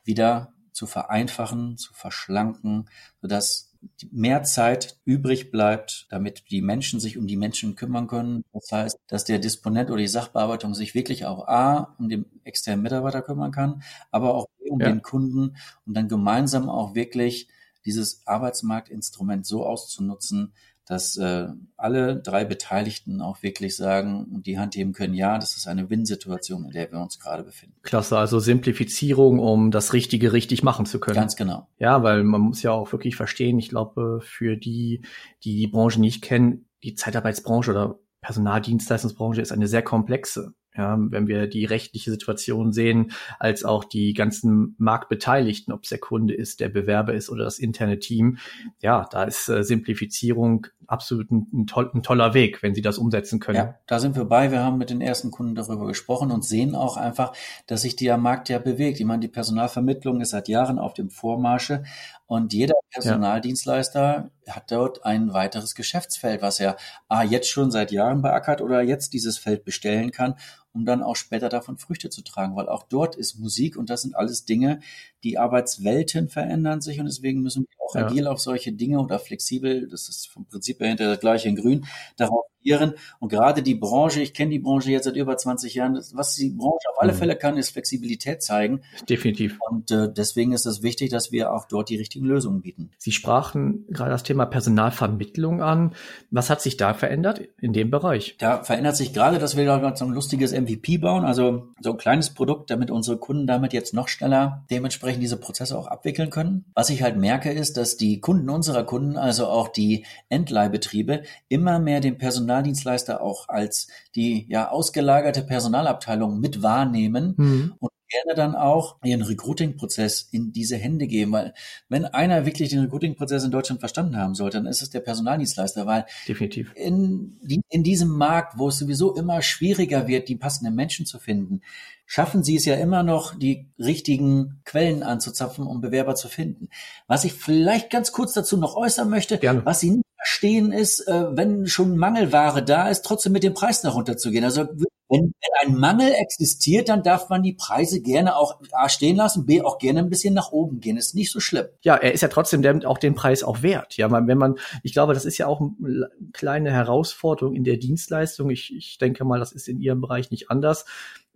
wieder 0.04 0.52
zu 0.72 0.86
vereinfachen, 0.86 1.76
zu 1.76 1.92
verschlanken, 1.94 2.88
sodass 3.20 3.71
mehr 4.10 4.42
Zeit 4.42 4.98
übrig 5.04 5.50
bleibt, 5.50 6.06
damit 6.10 6.50
die 6.50 6.62
Menschen 6.62 7.00
sich 7.00 7.18
um 7.18 7.26
die 7.26 7.36
Menschen 7.36 7.74
kümmern 7.74 8.06
können. 8.06 8.44
Das 8.52 8.70
heißt, 8.70 8.98
dass 9.06 9.24
der 9.24 9.38
Disponent 9.38 9.90
oder 9.90 10.00
die 10.00 10.08
Sachbearbeitung 10.08 10.74
sich 10.74 10.94
wirklich 10.94 11.26
auch 11.26 11.48
A, 11.48 11.94
um 11.98 12.08
den 12.08 12.26
externen 12.44 12.82
Mitarbeiter 12.82 13.22
kümmern 13.22 13.52
kann, 13.52 13.82
aber 14.10 14.34
auch 14.34 14.46
B, 14.58 14.70
um 14.70 14.80
ja. 14.80 14.88
den 14.88 15.02
Kunden 15.02 15.56
und 15.86 15.94
dann 15.94 16.08
gemeinsam 16.08 16.68
auch 16.68 16.94
wirklich 16.94 17.48
dieses 17.84 18.26
Arbeitsmarktinstrument 18.26 19.44
so 19.44 19.66
auszunutzen, 19.66 20.52
dass 20.92 21.16
äh, 21.16 21.48
alle 21.78 22.20
drei 22.20 22.44
Beteiligten 22.44 23.22
auch 23.22 23.42
wirklich 23.42 23.76
sagen 23.76 24.26
und 24.32 24.46
die 24.46 24.58
Hand 24.58 24.76
heben 24.76 24.92
können, 24.92 25.14
ja, 25.14 25.38
das 25.38 25.56
ist 25.56 25.66
eine 25.66 25.88
Win-Situation, 25.88 26.66
in 26.66 26.70
der 26.70 26.92
wir 26.92 27.00
uns 27.00 27.18
gerade 27.18 27.42
befinden. 27.42 27.76
Klasse, 27.82 28.18
also 28.18 28.38
Simplifizierung, 28.40 29.38
um 29.38 29.70
das 29.70 29.94
Richtige 29.94 30.34
richtig 30.34 30.62
machen 30.62 30.84
zu 30.84 31.00
können. 31.00 31.16
Ganz 31.16 31.34
genau. 31.34 31.66
Ja, 31.78 32.02
weil 32.02 32.24
man 32.24 32.42
muss 32.42 32.62
ja 32.62 32.72
auch 32.72 32.92
wirklich 32.92 33.16
verstehen, 33.16 33.58
ich 33.58 33.70
glaube, 33.70 34.20
für 34.22 34.56
die, 34.56 35.00
die 35.44 35.56
die 35.56 35.66
Branche 35.66 35.98
nicht 35.98 36.22
kennen, 36.22 36.68
die 36.82 36.94
Zeitarbeitsbranche 36.94 37.70
oder 37.70 37.98
Personaldienstleistungsbranche 38.20 39.40
ist 39.40 39.50
eine 39.50 39.66
sehr 39.66 39.82
komplexe 39.82 40.52
ja, 40.76 40.96
wenn 40.98 41.26
wir 41.26 41.46
die 41.46 41.66
rechtliche 41.66 42.10
Situation 42.10 42.72
sehen, 42.72 43.12
als 43.38 43.64
auch 43.64 43.84
die 43.84 44.14
ganzen 44.14 44.74
Marktbeteiligten, 44.78 45.72
ob 45.72 45.82
es 45.82 45.90
der 45.90 45.98
Kunde 45.98 46.34
ist, 46.34 46.60
der 46.60 46.70
Bewerber 46.70 47.12
ist 47.12 47.28
oder 47.28 47.44
das 47.44 47.58
interne 47.58 47.98
Team. 47.98 48.38
Ja, 48.80 49.06
da 49.10 49.24
ist 49.24 49.48
äh, 49.48 49.64
Simplifizierung 49.64 50.66
absolut 50.86 51.30
ein, 51.30 51.46
ein, 51.52 51.66
toll, 51.66 51.90
ein, 51.94 52.02
toller 52.02 52.34
Weg, 52.34 52.62
wenn 52.62 52.74
Sie 52.74 52.82
das 52.82 52.98
umsetzen 52.98 53.38
können. 53.38 53.56
Ja, 53.56 53.74
da 53.86 53.98
sind 53.98 54.16
wir 54.16 54.24
bei. 54.24 54.50
Wir 54.50 54.62
haben 54.62 54.78
mit 54.78 54.90
den 54.90 55.00
ersten 55.00 55.30
Kunden 55.30 55.54
darüber 55.54 55.86
gesprochen 55.86 56.30
und 56.30 56.44
sehen 56.44 56.74
auch 56.74 56.96
einfach, 56.96 57.34
dass 57.66 57.82
sich 57.82 57.96
der 57.96 58.16
Markt 58.16 58.48
ja 58.48 58.58
bewegt. 58.58 58.98
Ich 58.98 59.06
meine, 59.06 59.20
die 59.20 59.28
Personalvermittlung 59.28 60.20
ist 60.20 60.30
seit 60.30 60.48
Jahren 60.48 60.78
auf 60.78 60.94
dem 60.94 61.10
Vormarsche 61.10 61.84
und 62.26 62.54
jeder 62.54 62.74
Personaldienstleister 62.90 64.30
ja. 64.46 64.54
hat 64.54 64.70
dort 64.70 65.04
ein 65.04 65.34
weiteres 65.34 65.74
Geschäftsfeld, 65.74 66.40
was 66.40 66.60
er 66.60 66.76
ah, 67.08 67.22
jetzt 67.22 67.48
schon 67.48 67.70
seit 67.70 67.92
Jahren 67.92 68.22
beackert 68.22 68.62
oder 68.62 68.82
jetzt 68.82 69.12
dieses 69.12 69.36
Feld 69.36 69.64
bestellen 69.64 70.12
kann 70.12 70.34
um 70.72 70.84
dann 70.84 71.02
auch 71.02 71.16
später 71.16 71.48
davon 71.48 71.76
Früchte 71.76 72.10
zu 72.10 72.22
tragen, 72.22 72.56
weil 72.56 72.68
auch 72.68 72.84
dort 72.84 73.16
ist 73.16 73.38
Musik 73.38 73.76
und 73.76 73.90
das 73.90 74.02
sind 74.02 74.16
alles 74.16 74.44
Dinge, 74.44 74.80
die 75.22 75.38
Arbeitswelten 75.38 76.28
verändern 76.28 76.80
sich 76.80 76.98
und 76.98 77.06
deswegen 77.06 77.42
müssen 77.42 77.66
wir 77.68 77.86
auch 77.86 77.94
ja. 77.94 78.06
agil 78.06 78.26
auf 78.26 78.40
solche 78.40 78.72
Dinge 78.72 79.00
oder 79.00 79.18
flexibel, 79.18 79.88
das 79.88 80.08
ist 80.08 80.28
vom 80.28 80.46
Prinzip 80.46 80.80
her 80.80 80.88
hinter 80.88 81.08
das 81.08 81.20
gleiche 81.20 81.48
in 81.48 81.56
Grün, 81.56 81.86
darauf 82.16 82.46
reagieren. 82.64 82.94
Und 83.18 83.28
gerade 83.28 83.62
die 83.62 83.74
Branche, 83.74 84.20
ich 84.20 84.34
kenne 84.34 84.50
die 84.50 84.58
Branche 84.58 84.90
jetzt 84.90 85.04
seit 85.04 85.16
über 85.16 85.36
20 85.36 85.74
Jahren, 85.74 86.00
was 86.12 86.34
die 86.34 86.50
Branche 86.50 86.88
auf 86.90 87.00
alle 87.00 87.12
mhm. 87.12 87.16
Fälle 87.16 87.36
kann, 87.36 87.56
ist 87.56 87.70
Flexibilität 87.70 88.42
zeigen. 88.42 88.82
Definitiv. 89.08 89.58
Und 89.68 89.90
äh, 89.90 90.12
deswegen 90.12 90.52
ist 90.52 90.66
es 90.66 90.82
wichtig, 90.82 91.10
dass 91.10 91.32
wir 91.32 91.52
auch 91.52 91.66
dort 91.66 91.88
die 91.88 91.96
richtigen 91.96 92.26
Lösungen 92.26 92.62
bieten. 92.62 92.90
Sie 92.98 93.12
sprachen 93.12 93.86
gerade 93.88 94.10
das 94.10 94.22
Thema 94.22 94.46
Personalvermittlung 94.46 95.62
an. 95.62 95.94
Was 96.30 96.50
hat 96.50 96.60
sich 96.60 96.76
da 96.76 96.94
verändert 96.94 97.40
in 97.60 97.72
dem 97.72 97.90
Bereich? 97.90 98.36
Da 98.38 98.62
verändert 98.62 98.96
sich 98.96 99.12
gerade, 99.12 99.38
dass 99.38 99.56
wir 99.56 99.64
da 99.64 99.96
so 99.96 100.04
ein 100.04 100.12
lustiges 100.12 100.52
MVP 100.62 100.98
bauen, 100.98 101.24
also 101.24 101.68
so 101.80 101.92
ein 101.92 101.96
kleines 101.96 102.30
Produkt, 102.30 102.70
damit 102.70 102.90
unsere 102.90 103.16
Kunden 103.16 103.46
damit 103.46 103.72
jetzt 103.72 103.94
noch 103.94 104.08
schneller 104.08 104.64
dementsprechend 104.70 105.22
diese 105.22 105.36
Prozesse 105.36 105.78
auch 105.78 105.86
abwickeln 105.86 106.30
können. 106.30 106.64
Was 106.74 106.90
ich 106.90 107.02
halt 107.02 107.16
merke, 107.16 107.50
ist, 107.50 107.76
dass 107.76 107.96
die 107.96 108.20
Kunden 108.20 108.50
unserer 108.50 108.84
Kunden, 108.84 109.16
also 109.16 109.46
auch 109.46 109.68
die 109.68 110.04
Endleihbetriebe, 110.28 111.22
immer 111.48 111.78
mehr 111.78 112.00
den 112.00 112.18
Personal 112.18 112.42
Personaldienstleister 112.52 113.20
auch 113.22 113.48
als 113.48 113.88
die 114.14 114.46
ja 114.48 114.70
ausgelagerte 114.70 115.42
Personalabteilung 115.42 116.40
mit 116.40 116.62
wahrnehmen 116.62 117.34
mhm. 117.36 117.74
und 117.78 117.91
gerne 118.12 118.36
dann 118.36 118.54
auch 118.54 118.96
ihren 119.02 119.22
Recruiting-Prozess 119.22 120.28
in 120.30 120.52
diese 120.52 120.76
Hände 120.76 121.06
geben, 121.06 121.32
weil 121.32 121.54
wenn 121.88 122.04
einer 122.04 122.46
wirklich 122.46 122.70
den 122.70 122.80
Recruiting-Prozess 122.80 123.44
in 123.44 123.50
Deutschland 123.50 123.80
verstanden 123.80 124.16
haben 124.16 124.34
sollte, 124.34 124.58
dann 124.58 124.66
ist 124.66 124.82
es 124.82 124.90
der 124.90 125.00
Personaldienstleister, 125.00 125.86
weil 125.86 126.06
definitiv 126.28 126.72
in, 126.74 127.38
in 127.68 127.82
diesem 127.82 128.10
Markt, 128.10 128.58
wo 128.58 128.68
es 128.68 128.78
sowieso 128.78 129.14
immer 129.14 129.42
schwieriger 129.42 130.06
wird, 130.06 130.28
die 130.28 130.36
passenden 130.36 130.74
Menschen 130.74 131.06
zu 131.06 131.18
finden, 131.18 131.62
schaffen 132.06 132.44
sie 132.44 132.56
es 132.56 132.66
ja 132.66 132.74
immer 132.74 133.02
noch, 133.02 133.34
die 133.38 133.70
richtigen 133.78 134.60
Quellen 134.64 135.02
anzuzapfen, 135.02 135.66
um 135.66 135.80
Bewerber 135.80 136.14
zu 136.14 136.28
finden. 136.28 136.68
Was 137.06 137.24
ich 137.24 137.32
vielleicht 137.32 137.90
ganz 137.90 138.12
kurz 138.12 138.34
dazu 138.34 138.56
noch 138.58 138.76
äußern 138.76 139.08
möchte, 139.08 139.38
Gerne. 139.38 139.64
was 139.64 139.80
sie 139.80 139.90
nicht 139.92 140.06
stehen 140.22 140.72
ist, 140.72 141.06
äh, 141.08 141.36
wenn 141.36 141.66
schon 141.66 141.96
Mangelware 141.96 142.62
da 142.62 142.88
ist, 142.88 143.02
trotzdem 143.02 143.32
mit 143.32 143.42
dem 143.42 143.54
Preis 143.54 143.82
nach 143.82 143.94
runterzugehen. 143.94 144.44
Also 144.44 144.66
wenn, 145.08 145.34
ein 145.60 145.74
Mangel 145.74 146.12
existiert, 146.12 146.88
dann 146.88 147.02
darf 147.02 147.28
man 147.28 147.42
die 147.42 147.52
Preise 147.52 148.00
gerne 148.00 148.36
auch 148.36 148.60
A 148.72 148.88
stehen 148.88 149.16
lassen, 149.16 149.46
B 149.46 149.62
auch 149.62 149.78
gerne 149.78 150.00
ein 150.00 150.08
bisschen 150.08 150.34
nach 150.34 150.52
oben 150.52 150.80
gehen. 150.80 150.96
Ist 150.96 151.14
nicht 151.14 151.30
so 151.30 151.38
schlimm. 151.38 151.66
Ja, 151.82 151.96
er 151.96 152.12
ist 152.12 152.22
ja 152.22 152.28
trotzdem 152.28 152.62
der, 152.62 152.88
auch 152.88 152.98
den 152.98 153.14
Preis 153.14 153.42
auch 153.42 153.62
wert. 153.62 153.96
Ja, 153.96 154.10
wenn 154.10 154.38
man, 154.38 154.56
ich 154.82 154.92
glaube, 154.92 155.14
das 155.14 155.24
ist 155.24 155.38
ja 155.38 155.46
auch 155.46 155.60
eine 155.60 156.08
kleine 156.32 156.72
Herausforderung 156.72 157.54
in 157.54 157.64
der 157.64 157.76
Dienstleistung. 157.76 158.50
Ich, 158.50 158.74
ich 158.74 158.98
denke 158.98 159.24
mal, 159.24 159.38
das 159.38 159.52
ist 159.52 159.68
in 159.68 159.80
Ihrem 159.80 160.00
Bereich 160.00 160.30
nicht 160.30 160.50
anders, 160.50 160.86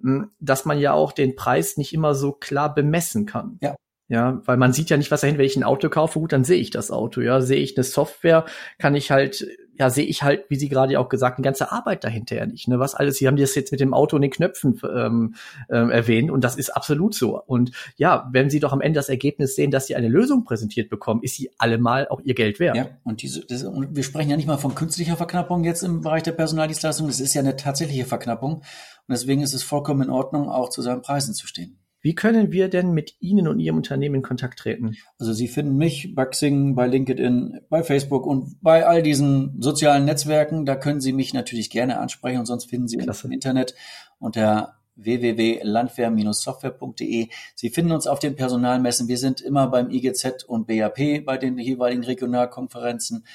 hm, 0.00 0.30
dass 0.40 0.64
man 0.64 0.78
ja 0.78 0.92
auch 0.92 1.12
den 1.12 1.36
Preis 1.36 1.76
nicht 1.76 1.92
immer 1.92 2.14
so 2.14 2.32
klar 2.32 2.74
bemessen 2.74 3.26
kann. 3.26 3.58
Ja. 3.60 3.76
Ja, 4.08 4.40
weil 4.44 4.56
man 4.56 4.72
sieht 4.72 4.88
ja 4.88 4.96
nicht, 4.96 5.10
was 5.10 5.22
dahin, 5.22 5.36
wenn 5.36 5.46
ich 5.46 5.56
ein 5.56 5.64
Auto 5.64 5.88
kaufe, 5.88 6.20
gut, 6.20 6.32
dann 6.32 6.44
sehe 6.44 6.60
ich 6.60 6.70
das 6.70 6.92
Auto, 6.92 7.20
ja. 7.20 7.40
Sehe 7.40 7.58
ich 7.58 7.76
eine 7.76 7.82
Software, 7.82 8.44
kann 8.78 8.94
ich 8.94 9.10
halt, 9.10 9.44
ja, 9.78 9.90
sehe 9.90 10.04
ich 10.04 10.22
halt, 10.22 10.44
wie 10.48 10.54
Sie 10.54 10.68
gerade 10.68 10.98
auch 11.00 11.08
gesagt, 11.08 11.38
eine 11.38 11.44
ganze 11.44 11.72
Arbeit 11.72 12.04
dahinter 12.04 12.36
ja 12.36 12.46
nicht. 12.46 12.68
Ne? 12.68 12.78
Was 12.78 12.94
alles, 12.94 13.16
Sie 13.16 13.26
haben 13.26 13.36
das 13.36 13.56
jetzt 13.56 13.72
mit 13.72 13.80
dem 13.80 13.94
Auto 13.94 14.14
und 14.14 14.22
den 14.22 14.30
Knöpfen 14.30 14.80
ähm, 14.94 15.34
äh, 15.68 15.76
erwähnt 15.76 16.30
und 16.30 16.44
das 16.44 16.54
ist 16.54 16.70
absolut 16.70 17.16
so. 17.16 17.42
Und 17.42 17.72
ja, 17.96 18.28
wenn 18.30 18.48
Sie 18.48 18.60
doch 18.60 18.72
am 18.72 18.80
Ende 18.80 18.98
das 18.98 19.08
Ergebnis 19.08 19.56
sehen, 19.56 19.72
dass 19.72 19.88
Sie 19.88 19.96
eine 19.96 20.08
Lösung 20.08 20.44
präsentiert 20.44 20.88
bekommen, 20.88 21.22
ist 21.24 21.34
sie 21.34 21.50
allemal 21.58 22.06
auch 22.06 22.20
Ihr 22.20 22.34
Geld 22.34 22.60
wert. 22.60 22.76
Ja, 22.76 22.88
und 23.02 23.22
diese, 23.22 23.44
das, 23.44 23.64
und 23.64 23.96
wir 23.96 24.04
sprechen 24.04 24.30
ja 24.30 24.36
nicht 24.36 24.46
mal 24.46 24.56
von 24.56 24.76
künstlicher 24.76 25.16
Verknappung 25.16 25.64
jetzt 25.64 25.82
im 25.82 26.02
Bereich 26.02 26.22
der 26.22 26.32
Personaldienstleistung, 26.32 27.08
das 27.08 27.18
ist 27.18 27.34
ja 27.34 27.40
eine 27.40 27.56
tatsächliche 27.56 28.04
Verknappung. 28.04 28.54
Und 28.54 28.62
deswegen 29.08 29.42
ist 29.42 29.52
es 29.52 29.64
vollkommen 29.64 30.02
in 30.02 30.10
Ordnung, 30.10 30.48
auch 30.48 30.68
zu 30.68 30.80
seinen 30.80 31.02
Preisen 31.02 31.34
zu 31.34 31.48
stehen. 31.48 31.78
Wie 32.06 32.14
können 32.14 32.52
wir 32.52 32.68
denn 32.68 32.92
mit 32.92 33.16
Ihnen 33.18 33.48
und 33.48 33.58
Ihrem 33.58 33.78
Unternehmen 33.78 34.14
in 34.14 34.22
Kontakt 34.22 34.60
treten? 34.60 34.96
Also 35.18 35.32
Sie 35.32 35.48
finden 35.48 35.76
mich 35.76 36.14
bei 36.14 36.24
Xing, 36.24 36.76
bei 36.76 36.86
LinkedIn, 36.86 37.62
bei 37.68 37.82
Facebook 37.82 38.26
und 38.26 38.62
bei 38.62 38.86
all 38.86 39.02
diesen 39.02 39.60
sozialen 39.60 40.04
Netzwerken. 40.04 40.66
Da 40.66 40.76
können 40.76 41.00
Sie 41.00 41.12
mich 41.12 41.34
natürlich 41.34 41.68
gerne 41.68 41.98
ansprechen 41.98 42.38
und 42.38 42.46
sonst 42.46 42.66
finden 42.66 42.86
Sie 42.86 42.98
Klasse. 42.98 43.26
im 43.26 43.32
Internet 43.32 43.74
unter 44.20 44.76
www.landwehr-software.de. 44.94 47.28
Sie 47.56 47.70
finden 47.70 47.90
uns 47.90 48.06
auf 48.06 48.20
den 48.20 48.36
Personalmessen. 48.36 49.08
Wir 49.08 49.18
sind 49.18 49.40
immer 49.40 49.66
beim 49.66 49.90
IGZ 49.90 50.44
und 50.46 50.68
BAP 50.68 51.24
bei 51.24 51.38
den 51.38 51.58
jeweiligen 51.58 52.04
Regionalkonferenzen. 52.04 53.26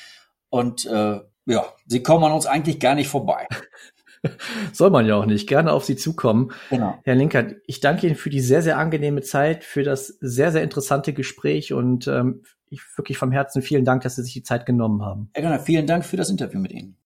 Und 0.47 0.85
äh, 0.85 1.19
ja, 1.45 1.65
Sie 1.87 2.03
kommen 2.03 2.23
an 2.23 2.31
uns 2.31 2.45
eigentlich 2.45 2.79
gar 2.79 2.95
nicht 2.95 3.09
vorbei. 3.09 3.49
Soll 4.73 4.89
man 4.89 5.05
ja 5.05 5.15
auch 5.15 5.25
nicht. 5.25 5.47
Gerne 5.47 5.71
auf 5.71 5.85
Sie 5.85 5.95
zukommen. 5.95 6.51
Genau. 6.69 6.99
Herr 7.03 7.15
Linkert, 7.15 7.55
ich 7.65 7.79
danke 7.79 8.07
Ihnen 8.07 8.15
für 8.15 8.29
die 8.29 8.39
sehr, 8.39 8.61
sehr 8.61 8.77
angenehme 8.77 9.21
Zeit, 9.21 9.63
für 9.63 9.83
das 9.83 10.07
sehr, 10.19 10.51
sehr 10.51 10.63
interessante 10.63 11.13
Gespräch 11.13 11.73
und 11.73 12.07
ähm, 12.07 12.43
ich 12.69 12.81
wirklich 12.95 13.17
vom 13.17 13.31
Herzen 13.31 13.61
vielen 13.61 13.85
Dank, 13.85 14.03
dass 14.03 14.15
Sie 14.15 14.23
sich 14.23 14.33
die 14.33 14.43
Zeit 14.43 14.65
genommen 14.65 15.03
haben. 15.03 15.29
Herr 15.33 15.43
Gönner, 15.43 15.59
vielen 15.59 15.87
Dank 15.87 16.05
für 16.05 16.17
das 16.17 16.29
Interview 16.29 16.59
mit 16.59 16.71
Ihnen. 16.71 16.97